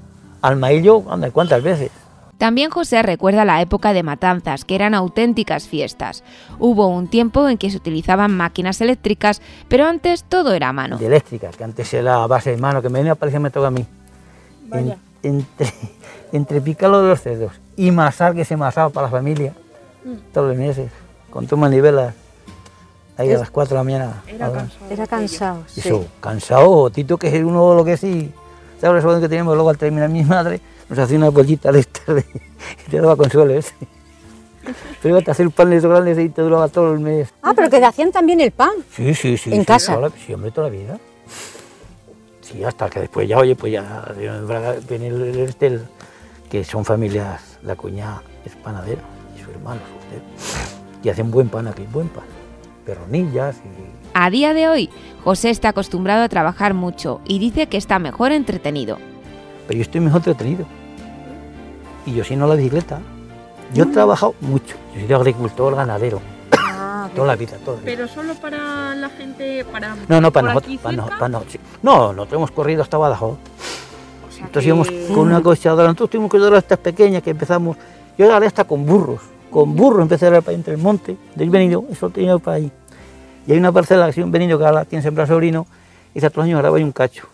[0.42, 1.90] Al Maillo, anda, ¿cuántas veces?
[2.38, 6.24] También José recuerda la época de matanzas, que eran auténticas fiestas.
[6.58, 10.98] Hubo un tiempo en que se utilizaban máquinas eléctricas, pero antes todo era a mano.
[10.98, 13.68] De eléctricas, que antes era a base de mano, que me venía parecía me toca
[13.68, 13.86] a mí.
[14.72, 15.72] En- entre,
[16.32, 19.54] entre picarlo de los cerdos y masar que se masaba para la familia,
[20.32, 20.90] todos los meses,
[21.30, 22.14] con tu manivelas,
[23.16, 24.22] ahí a las 4 de la mañana.
[24.26, 24.86] Era cansado.
[24.90, 25.80] Era cansado, sí.
[25.80, 28.32] Eso, cansado, Tito, que es uno lo que sí.
[28.80, 29.54] ¿Sabes lo que teníamos?
[29.54, 32.24] Luego al terminar mi madre, nos hacía una bollita de estas de,
[32.86, 33.74] y te daba consuelo ese.
[35.02, 37.32] Pero iba a hacer panes grandes y te duraba todo el mes.
[37.42, 38.70] Ah, pero que hacían también el pan.
[38.94, 39.52] Sí, sí, sí.
[39.52, 39.94] ¿En sí, casa?
[39.94, 40.98] toda la- sí, hombre, toda la vida.
[42.40, 44.04] Sí, hasta que después ya, oye, pues ya
[44.88, 45.86] viene el, el- este, el-
[46.50, 49.02] que son familias, la cuñada es panadera
[49.36, 50.22] y su hermano, usted.
[51.02, 52.24] Y hacen buen pan aquí, buen pan.
[52.84, 54.90] Perronillas y A día de hoy,
[55.24, 58.98] José está acostumbrado a trabajar mucho y dice que está mejor entretenido.
[59.66, 60.66] pero yo estoy mejor entretenido.
[62.06, 63.00] Y yo si no la bicicleta.
[63.72, 64.76] Yo he trabajado mucho.
[64.94, 66.20] Yo soy agricultor, ganadero.
[66.52, 67.96] Ah, toda la vida, toda la vida.
[67.96, 71.58] Pero solo para la gente, para No, no, para nosotros, para, no- para no- sí.
[71.82, 73.38] no, nosotros hemos corrido hasta Badajoz.
[74.38, 77.76] Entonces que- íbamos con una cochadora, nosotros tuvimos cochadoras estas pequeñas que empezamos,
[78.18, 79.20] yo ahora hasta con burros,
[79.54, 82.72] con burros empecé a dar para entre el monte, del venido, eso tenía para ahí.
[83.46, 85.64] Y hay una parcela que es un venido que ahora tiene sembrado sobrino,
[86.12, 87.28] y hace otros años grababa ahí un cacho.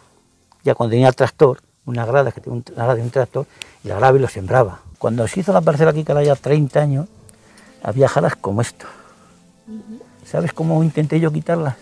[0.62, 3.46] Ya cuando tenía el tractor, una grada que tenía un, una grada de un tractor,
[3.82, 4.80] y la graba y lo sembraba.
[4.98, 7.06] Cuando se hizo la parcela aquí, que ahora ya 30 años,
[7.82, 8.84] había jaras como esto.
[10.26, 11.76] ¿Sabes cómo intenté yo quitarlas?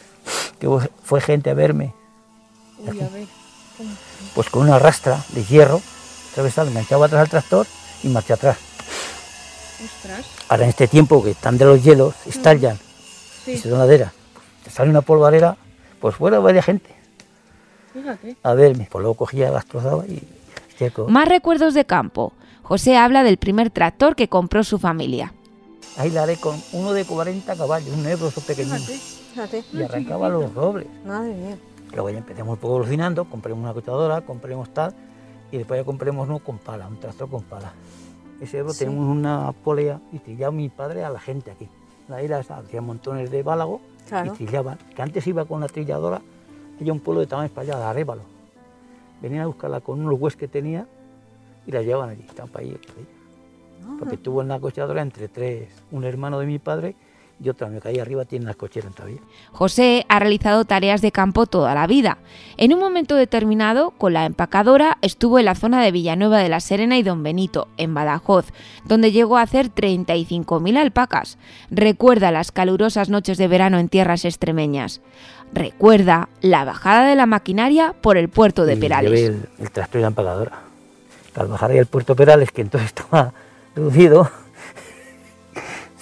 [0.61, 0.69] Que
[1.03, 1.95] fue- gente a verme,
[2.79, 3.27] Uy, a ver.
[4.37, 5.81] pues con una rastra de hierro,
[6.31, 7.67] atravesado, enganchaba atrás al tractor
[8.05, 8.57] y marcha atrás.
[9.85, 10.27] Ostras.
[10.49, 12.79] Ahora en este tiempo que están de los hielos, estallan
[13.45, 13.53] Sí.
[13.53, 14.13] y se dan ladera.
[14.65, 15.57] Te sale una polvarera,
[16.01, 16.91] pues fuera varias gente
[17.93, 18.37] Fíjate.
[18.43, 18.89] a verme.
[18.91, 20.23] Pues luego cogía, las trozaba y.
[21.09, 22.33] Más recuerdos de campo.
[22.63, 25.33] José habla del primer tractor que compró su familia.
[25.97, 28.87] Ahí la haré con uno de 40 caballos, un negro, esos pequeñitos.
[29.33, 29.65] Fíjate.
[29.73, 30.87] Y arrancaba los robles.
[31.05, 31.57] Madre mía.
[31.91, 34.95] Luego ya empecé muy poco evolucionando, compremos una cochadora, compremos tal,
[35.51, 37.73] y después ya compremos uno con pala, un tractor con pala.
[38.41, 38.79] Ese Sí.
[38.81, 41.69] tenemos una polea y trillaba mi padre a la gente aquí.
[42.09, 44.33] La esa, hacía montones de bálago Claro.
[44.33, 44.79] y trillaban.
[44.95, 46.23] Que antes iba con la trilladora,
[46.81, 48.23] había un pueblo de tamaño para allá, de Arévalo.
[49.21, 50.87] Venían a buscarla con unos hues que tenía
[51.67, 52.75] y la llevaban allí, estaban para allí.
[52.77, 53.99] para allí.
[53.99, 56.95] Porque tuvo en la cochadora entre tres, un hermano de mi padre
[57.41, 59.21] y amigo que ahí arriba tiene las cocheras todavía.
[59.53, 62.19] José ha realizado tareas de campo toda la vida.
[62.57, 66.61] En un momento determinado, con la empacadora, estuvo en la zona de Villanueva de la
[66.61, 68.47] Serena y Don Benito, en Badajoz,
[68.85, 71.39] donde llegó a hacer 35.000 alpacas.
[71.71, 75.01] Recuerda las calurosas noches de verano en tierras extremeñas.
[75.53, 79.21] Recuerda la bajada de la maquinaria por el puerto de y llevé Perales.
[79.21, 80.63] el, el tractor y la empacadora.
[81.37, 83.33] Al bajar ahí al puerto Perales, que entonces estaba
[83.77, 84.29] reducido,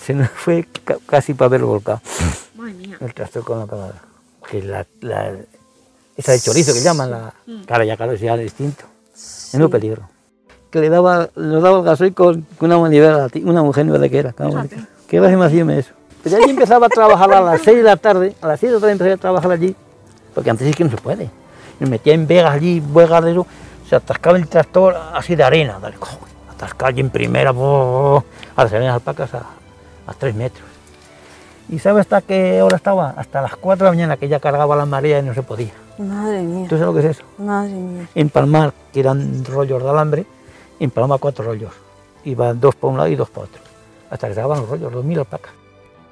[0.07, 2.01] se nos fue ca- casi para verlo volcado.
[2.57, 2.97] Madre mía.
[3.01, 4.03] El tractor con la empacadora.
[4.49, 5.33] Que la, la-
[6.16, 7.62] esa de chorizo que llaman, la, Mm.
[7.64, 8.85] claro, ya claro, es ya distinto.
[9.14, 10.09] Es un peligro.
[10.71, 14.19] Que le daba, le daba el gasoil con, una manivela, una mujer no de que
[14.19, 14.33] era.
[15.09, 15.92] qué gracia me eso.
[16.23, 18.77] Pero allí empezaba a trabajar a las 6 de la tarde, a las 6 de
[18.77, 19.75] la tarde empecé a trabajar allí,
[20.35, 21.31] porque antes sí que no se puede.
[21.79, 23.47] Me metía en vegas allí, vegadero,
[23.88, 25.97] se atascaba el tractor así de arena, dale,
[26.51, 28.25] atascaba allí en primera, bo,
[28.57, 29.47] a las arenas alpacas a,
[30.07, 30.66] a 3 metros.
[31.69, 33.14] ¿Y sabe hasta qué hora estaba?
[33.16, 35.73] Hasta las 4 de la mañana, que ya cargaba la marea y no se podía.
[35.99, 36.66] Madre mía.
[36.69, 37.25] ¿Tú sabes lo que es eso?
[37.38, 38.07] Madre mía.
[38.14, 40.27] Empalmar, que eran rollos de alambre,
[40.79, 41.73] empalmaba cuatro rollos.
[42.25, 43.61] Iban dos para un lado y dos para otro.
[44.11, 45.53] Hasta que se acababan los rollos, dos mil alpacas.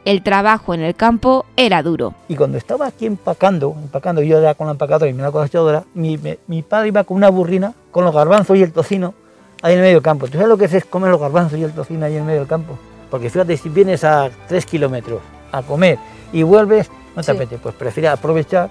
[0.05, 2.15] El trabajo en el campo era duro.
[2.29, 5.85] Y cuando estaba aquí empacando, empacando, yo ya con la empacadora y mi la cosechadora,
[5.95, 9.15] mi, me- mi padre iba con una burrina, con los garbanzos y el tocino,
[9.63, 10.27] ahí en el medio del campo.
[10.27, 12.41] ¿Tú sabes lo que es comer los garbanzos y el tocino ahí en el medio
[12.41, 12.77] del campo?
[13.15, 15.21] Porque fíjate, si vienes a tres kilómetros
[15.53, 16.01] a comer
[16.33, 17.31] y vuelves, no te Sí.
[17.31, 18.71] apetece, pues prefieres aprovechar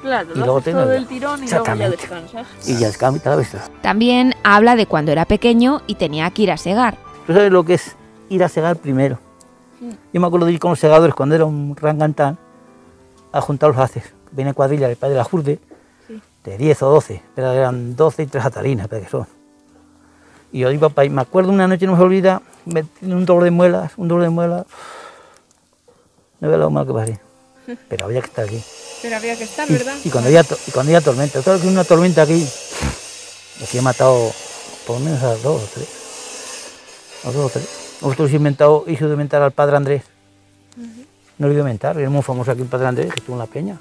[0.00, 2.46] Claro, Y lo luego todo el tirón y luego ya descansas.
[2.68, 3.56] y ya vez.
[3.82, 6.98] También habla de cuando era pequeño y tenía que ir a segar.
[7.26, 7.96] ¿Tú sabes lo que es
[8.28, 9.18] ir a segar primero?
[10.12, 12.38] Yo me acuerdo de ir con los segadores cuando era un rangantán
[13.32, 14.04] a juntar los haces.
[14.30, 15.58] Viene cuadrilla del padre de la Jurde,
[16.44, 19.26] de 10 o 12, pero eran 12 y 3 atarinas, pero que son.
[20.52, 21.10] Y yo iba para ahí.
[21.10, 24.08] Me acuerdo una noche, no me se olvida, me tiene un dolor de muelas, un
[24.08, 24.66] dolor de muelas.
[26.40, 27.20] No veo lo mal que pasé.
[27.88, 28.62] Pero había que estar aquí.
[29.02, 29.94] Pero había que estar, ¿verdad?
[30.04, 32.46] y cuando había, to- y cuando había tormenta, claro que una tormenta aquí,
[33.62, 34.30] aquí he matado
[34.86, 35.88] por lo menos a dos o tres.
[37.24, 37.68] A dos o tres.
[38.02, 40.02] Nosotros inventado, hizo de inventar al padre Andrés.
[41.38, 43.40] No lo iba a inventar, era muy famoso aquí el padre Andrés, que estuvo en
[43.40, 43.78] la peña.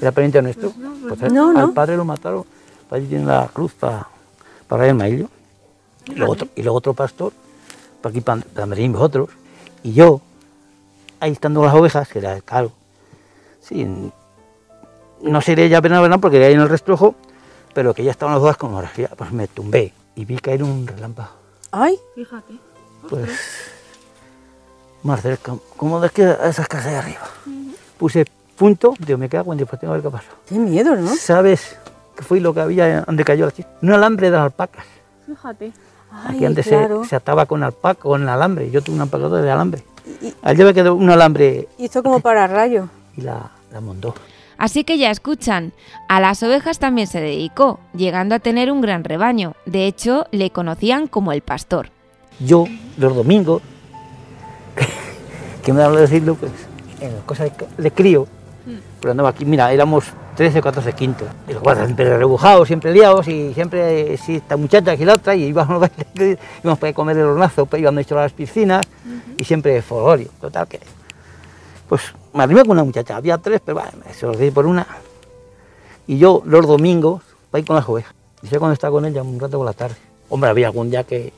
[0.00, 0.72] Era pariente nuestro.
[1.08, 1.74] Pues no, al no.
[1.74, 2.44] padre lo mataron.
[2.90, 4.06] Allí tiene la cruz para
[4.68, 5.28] para el maillo.
[6.10, 6.32] Y luego,
[6.76, 7.32] otro, y pastor,
[8.00, 9.30] para aquí, para, para Medellín, vosotros.
[9.82, 10.20] Y yo,
[11.20, 12.72] ahí estando las ovejas, que era claro.
[13.60, 13.86] Sí,
[15.22, 17.14] no sería ya pena verdad porque era ahí en el restrojo,
[17.74, 20.86] pero que ya estaban las dos con orgía, pues me tumbé y vi caer un
[20.86, 21.30] relámpago.
[21.70, 21.98] Ay.
[22.14, 22.54] Fíjate.
[23.08, 23.30] Pues
[25.02, 27.28] más cerca, como de aquí a esas casas de arriba.
[27.98, 30.28] Puse punto, digo, me cago en Dios, pues tengo que ver qué pasó.
[30.46, 31.14] Qué miedo, ¿no?
[31.16, 31.78] ¿Sabes
[32.16, 33.68] qué fue lo que había donde cayó la chica?
[33.80, 34.84] Un alambre de las alpacas.
[35.26, 35.72] Fíjate.
[36.26, 37.04] Aquí antes se- claro.
[37.04, 38.70] se, ataba con alpaca, con alambre.
[38.70, 39.82] Yo tuve un empacador de alambre.
[40.42, 42.88] Allí me quedó un alambre Hizo como para rayo.
[43.16, 44.14] y la, la montó.
[44.58, 45.72] Así que ya escuchan,
[46.08, 49.54] a las ovejas también se dedicó, llegando a tener un gran rebaño.
[49.64, 51.88] De hecho, le conocían como el pastor.
[52.40, 52.66] Yo,
[52.98, 53.62] los domingos,
[55.64, 56.52] que me da lo decirlo, pues,
[57.00, 58.26] en las cosas de, de crío,
[59.00, 60.04] pero andaba aquí, mira, éramos
[60.36, 61.28] 13 o 14 quintos.
[61.48, 65.14] Y los guardas siempre rebujados, siempre liados, y siempre, eh, si esta muchacha, aquí la
[65.14, 68.86] otra, y íbamos, al baile, íbamos para comer el hornazo, pues, íbamos a las piscinas,
[69.36, 70.28] y siempre folgorio.
[70.40, 70.80] Total, que
[71.88, 72.02] Pues
[72.32, 74.86] me arrimé con una muchacha, había tres, pero bueno, se los di por una.
[76.06, 77.22] Y yo los domingos,
[77.52, 78.14] voy con las ovejas.
[78.42, 79.96] Y yo cuando estaba con ella un rato por la tarde.
[80.28, 81.32] Hombre, había algún día que,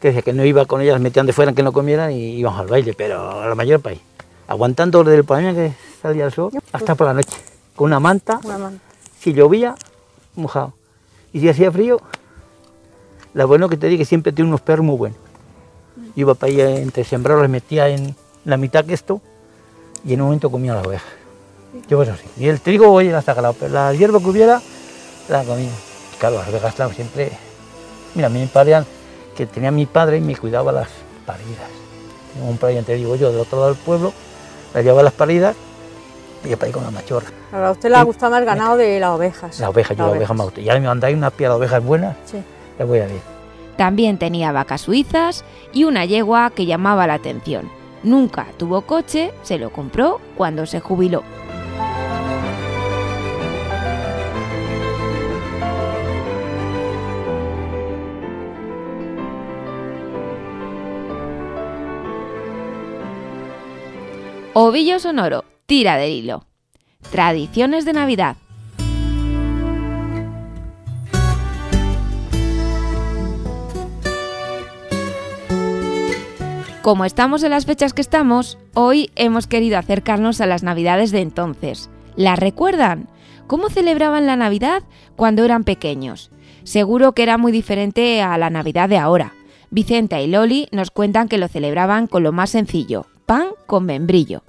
[0.00, 2.60] que decía que no iba con ellas, metían de fuera que no comieran y íbamos
[2.60, 4.00] al baile, pero a la mayor país.
[4.46, 5.72] Aguantando desde el por que
[6.02, 7.36] salía el sol hasta por la noche.
[7.78, 8.82] Con una manta, Una manta.
[9.20, 9.76] si llovía,
[10.34, 10.72] mojado.
[11.32, 12.00] Y si hacía frío,
[13.34, 15.18] lo bueno que te digo que siempre tiene unos perros muy buenos.
[15.96, 19.20] Yo iba para allá entre sembrados, les metía en la mitad que esto
[20.04, 21.06] y en un momento comía la oveja.
[21.88, 22.24] Yo pues así.
[22.36, 24.60] Y el trigo, oye, la sagrado, pero la hierba que hubiera,
[25.28, 25.70] la comía.
[26.18, 27.30] Claro, las ovejas, claro, siempre...
[28.16, 28.84] Mira, a mí me parían
[29.36, 30.88] que tenía mi padre y me cuidaba las
[31.24, 31.70] paridas.
[32.34, 34.12] Tengo un pariente, te digo yo, del otro lado del pueblo,
[34.74, 35.54] las llevaba las paridas
[36.44, 37.26] y yo para ahí con la machorra.
[37.52, 39.58] A usted le ha gustado más el ganado de las ovejas.
[39.60, 40.60] La oveja, yo la oveja me gusta.
[40.60, 42.38] Y ahora me mandáis una pía de ovejas buenas, Sí.
[42.78, 43.20] voy a ver.
[43.76, 47.70] También tenía vacas suizas y una yegua que llamaba la atención.
[48.02, 51.22] Nunca tuvo coche, se lo compró cuando se jubiló.
[64.54, 66.46] Ovillo sonoro, tira del hilo.
[67.12, 68.36] Tradiciones de Navidad.
[76.80, 81.20] Como estamos en las fechas que estamos, hoy hemos querido acercarnos a las Navidades de
[81.20, 81.90] entonces.
[82.16, 83.06] ¿Las recuerdan?
[83.46, 84.84] ¿Cómo celebraban la Navidad
[85.16, 86.30] cuando eran pequeños?
[86.64, 89.34] Seguro que era muy diferente a la Navidad de ahora.
[89.70, 94.42] Vicenta y Loli nos cuentan que lo celebraban con lo más sencillo, pan con membrillo.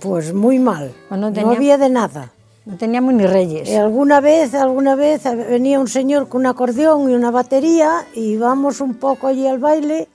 [0.00, 2.32] Pues muy mal, no, tenía- había de nada.
[2.66, 3.68] No teníamos ni reyes.
[3.68, 8.32] Eh, alguna vez, alguna vez venía un señor con un acordeón y una batería y
[8.32, 10.08] íbamos un poco allí al baile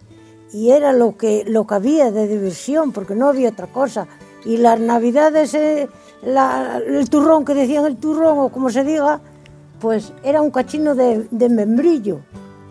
[0.53, 4.07] y era lo que, lo que había de diversión porque no había otra cosa.
[4.45, 5.89] Y las navidades, eh,
[6.23, 9.19] la- el turrón que decían el turrón o como se diga,
[9.81, 12.19] pues era un cachino de, de membrillo.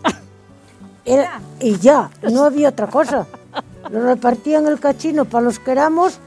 [1.05, 3.27] Era- y ya, no había otra cosa.
[3.91, 6.19] Lo repartían el cachino para los que éramos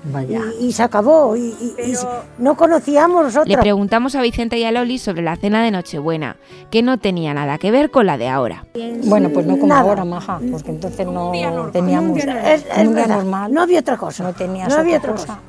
[0.60, 1.36] y, y se acabó.
[1.36, 1.94] Y, y- y
[2.38, 3.60] no conocíamos Le otra.
[3.60, 6.36] preguntamos a Vicenta y a Loli sobre la cena de Nochebuena,
[6.70, 8.64] que no tenía nada que ver con la de ahora.
[9.04, 9.80] Bueno, pues no como Nada.
[9.82, 11.32] ahora, maja, porque entonces no
[11.72, 12.16] teníamos.
[12.18, 13.52] Es- es un día verdad, normal.
[13.52, 14.22] no había otra cosa.
[14.24, 15.34] No tenías No había otra otra cosa.
[15.34, 15.40] cosa.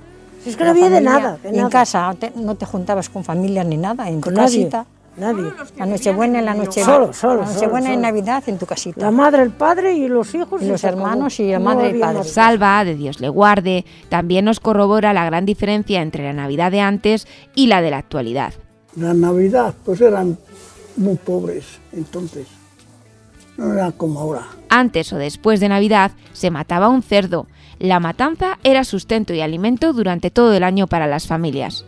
[0.43, 1.69] Si es que La no había de familia- nada, de en nada.
[1.69, 4.77] casa te- no te juntabas con familias ni nada, en Con tu nadie, casita.
[4.77, 4.98] Nadie.
[5.17, 8.01] La Nochebuena y la noche Solo, solo, La Nochebuena solo.
[8.01, 9.01] Navidad en tu casita.
[9.01, 10.61] La madre, el padre y los hijos.
[10.61, 12.23] Y los hermanos y la No madre y había padre.
[12.23, 16.81] Salva, de Dios le guarde, también nos corrobora la gran diferencia entre la Navidad de
[16.81, 18.53] antes y la de la actualidad.
[18.95, 20.37] La Navidad, pues eran
[20.95, 22.47] muy pobres entonces.
[23.57, 24.47] No era como ahora.
[24.69, 27.47] Antes o después de Navidad se mataba un cerdo.
[27.77, 31.85] La matanza era sustento y alimento durante todo el año para las familias.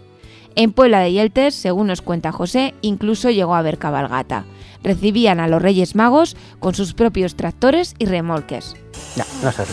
[0.55, 4.45] En Puebla de Yeltes, según nos cuenta José, incluso llegó a haber cabalgata.
[4.83, 8.75] Recibían a los Reyes Magos con sus propios tractores y remolques.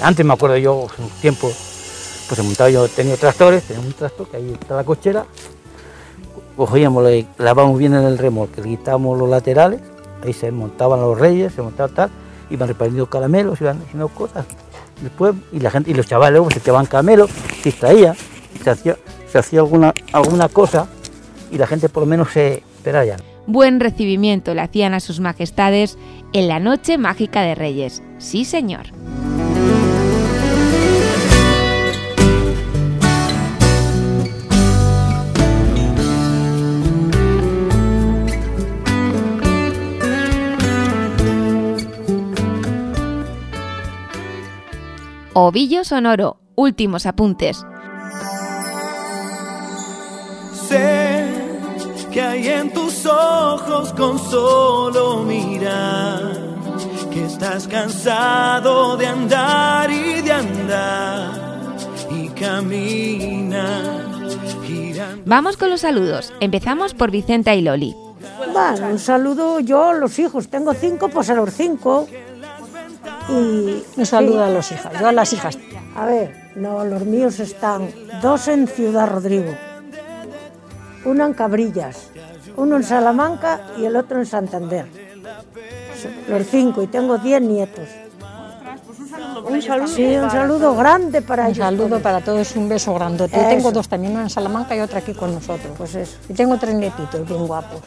[0.03, 3.93] Antes me acuerdo yo, en un tiempo, pues se montaba yo, tenía tractores, tenía un
[3.93, 5.25] tractor que ahí está la cochera,
[6.57, 9.81] cogíamos, le lavábamos bien en el remolque, le quitábamos los laterales,
[10.25, 12.11] ahí se montaban los reyes, se montaba tal,
[12.51, 14.45] iban repartiendo caramelos, iban haciendo cosas.
[15.01, 17.31] Después, y la gente, y los chavales se llevaban caramelos,
[17.63, 18.15] se extraía,
[18.63, 18.97] se hacía,
[19.31, 20.89] se hacía alguna, alguna cosa,
[21.51, 23.17] y la gente por lo menos se esperaba.
[23.47, 25.99] Buen recibimiento le hacían a sus majestades
[26.33, 28.03] en la noche mágica de Reyes.
[28.19, 28.87] Sí, señor.
[45.41, 47.65] Ovillo sonoro, últimos apuntes.
[50.69, 51.25] Sé
[52.13, 56.33] que hay en tus ojos con solo mirar
[57.11, 61.77] que estás cansado de andar y de andar
[62.11, 64.05] y camina
[64.67, 65.23] girando.
[65.25, 66.35] Vamos con los saludos.
[66.41, 67.97] Empezamos por Vicenta y Loli.
[68.53, 70.49] Bueno, un saludo yo, los hijos.
[70.49, 72.07] Tengo cinco, pues a los cinco.
[73.31, 75.59] Y Un saludo a los hijas, yo a las hijas.
[75.97, 77.89] A ver, no, los míos están
[78.23, 79.53] dos en Ciudad Rodrigo,
[81.05, 82.11] uno en Cabrillas,
[82.57, 84.87] uno en Salamanca y el otro en Santander.
[86.29, 87.89] Los cinco, y tengo diez nietos.
[89.49, 89.89] Un saludo.
[89.89, 91.59] Sí, un saludo grande para Un ellos.
[91.65, 92.03] saludo todos.
[92.03, 93.37] para todos, un beso grandote.
[93.37, 95.73] Yo tengo dos también, una en Salamanca y otra aquí con nosotros.
[95.77, 96.17] Pues eso.
[96.29, 97.81] Y tengo tres nietitos bien guapos.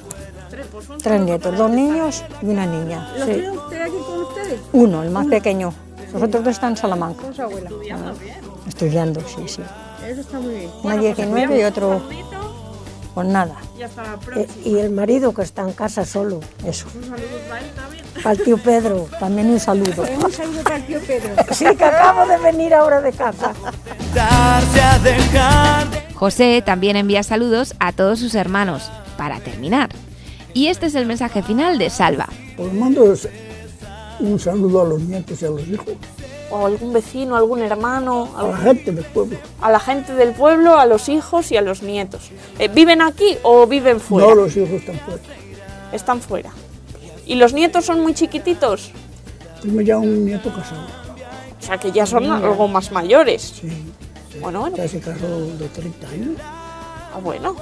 [1.01, 3.09] Tres nietos, dos niños y una niña.
[3.17, 3.31] ¿Lo Sí.
[3.33, 4.59] tiene usted aquí con ustedes?
[4.73, 5.73] Uno, el más pequeño.
[6.13, 7.21] Los otros dos están en Salamanca.
[7.23, 7.69] ¿Con su abuela?
[8.67, 9.61] Estudiando, sí, sí.
[10.05, 10.69] Eso está muy bien.
[10.69, 12.01] Una Bueno, pues 19 y otro
[13.13, 13.55] pues nada.
[13.77, 14.47] Y hasta la próxima.
[14.65, 16.87] y el marido que está en casa solo, eso.
[16.95, 18.05] Un saludo para él también.
[18.15, 20.03] Para el tío Pedro, también un saludo.
[20.03, 21.35] Un saludo para el tío Pedro.
[21.51, 23.53] Sí, que acabo de venir ahora de casa.
[26.15, 29.89] José también envía saludos a todos sus hermanos, para terminar.
[30.53, 32.27] Y este es el mensaje final de Salva.
[32.57, 33.13] Pues mando
[34.19, 35.95] un saludo a los nietos y a los hijos,
[36.51, 39.37] O algún vecino, algún hermano, a la gente del pueblo.
[39.61, 42.29] a la gente del pueblo, a los hijos y a los nietos.
[42.59, 44.27] Eh, ¿Viven aquí o viven fuera?
[44.27, 45.21] No, los hijos están fuera.
[45.93, 46.51] Están fuera.
[47.25, 48.91] ¿Y los nietos son muy chiquititos?
[49.61, 50.87] Tengo ya un nieto casado.
[51.59, 53.61] O sea que ya son algo más mayores.
[54.41, 54.75] Bueno, bueno.
[54.75, 55.27] Ya se casó
[55.57, 56.35] de 30 años.
[56.39, 57.55] Ah, bueno.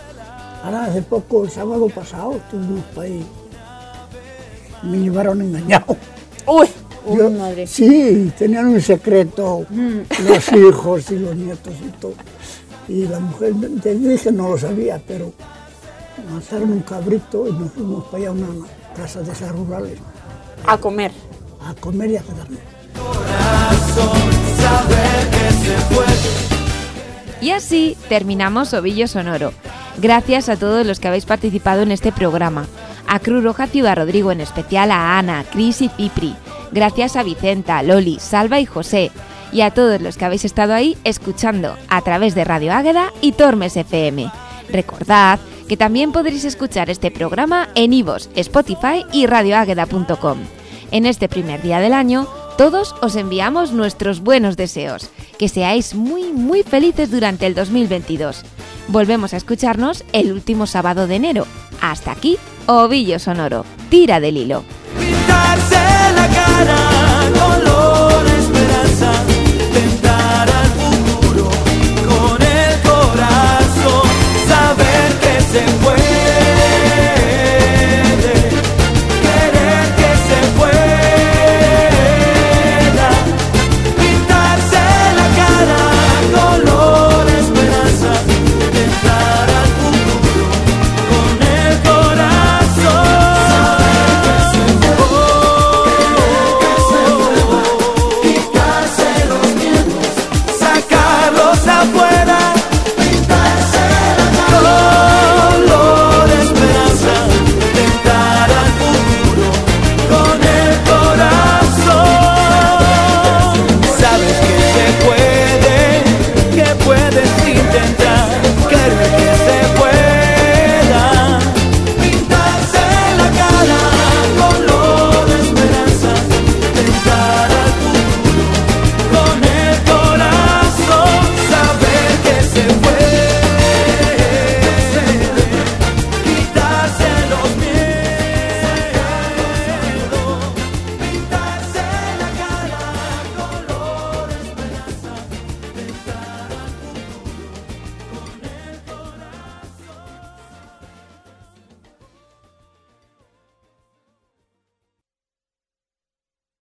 [0.63, 3.25] Ahora hace poco, el sábado pasado, estuvimos ahí.
[4.83, 5.95] Me llevaron engañado.
[6.45, 6.67] Uy,
[7.17, 9.65] Yo- Sí, tenían un secreto
[10.23, 12.13] los hijos y los nietos y todo.
[12.87, 13.53] Y la mujer,
[13.83, 15.31] te dije, no lo sabía, pero
[16.33, 18.47] mataron un cabrito y nos fuimos para allá a una
[18.95, 19.97] casa de esas rurales
[20.65, 21.11] a comer.
[21.65, 22.59] a comer y a quedarnos.
[27.41, 29.53] Y así terminamos Ovillo Sonoro.
[30.01, 32.65] Gracias a todos los que habéis participado en este programa.
[33.07, 36.35] A Cruz Roja Ciudad Rodrigo, en especial a Ana, Cris y Cipri.
[36.71, 39.11] Gracias a Vicenta, Loli, Salva y José.
[39.51, 43.31] Y a todos los que habéis estado ahí escuchando a través de Radio Águeda y
[43.31, 44.31] Tormes FM.
[44.71, 50.39] Recordad que también podréis escuchar este programa en Ivos, Spotify y radioágueda.com.
[50.91, 55.09] En este primer día del año, todos os enviamos nuestros buenos deseos.
[55.37, 58.43] Que seáis muy, muy felices durante el 2022.
[58.87, 61.45] Volvemos a escucharnos el último sábado de enero.
[61.79, 63.63] Hasta aquí, Ovillo Sonoro.
[63.89, 64.63] Tira del hilo
[65.29, 66.98] mirarse la cara.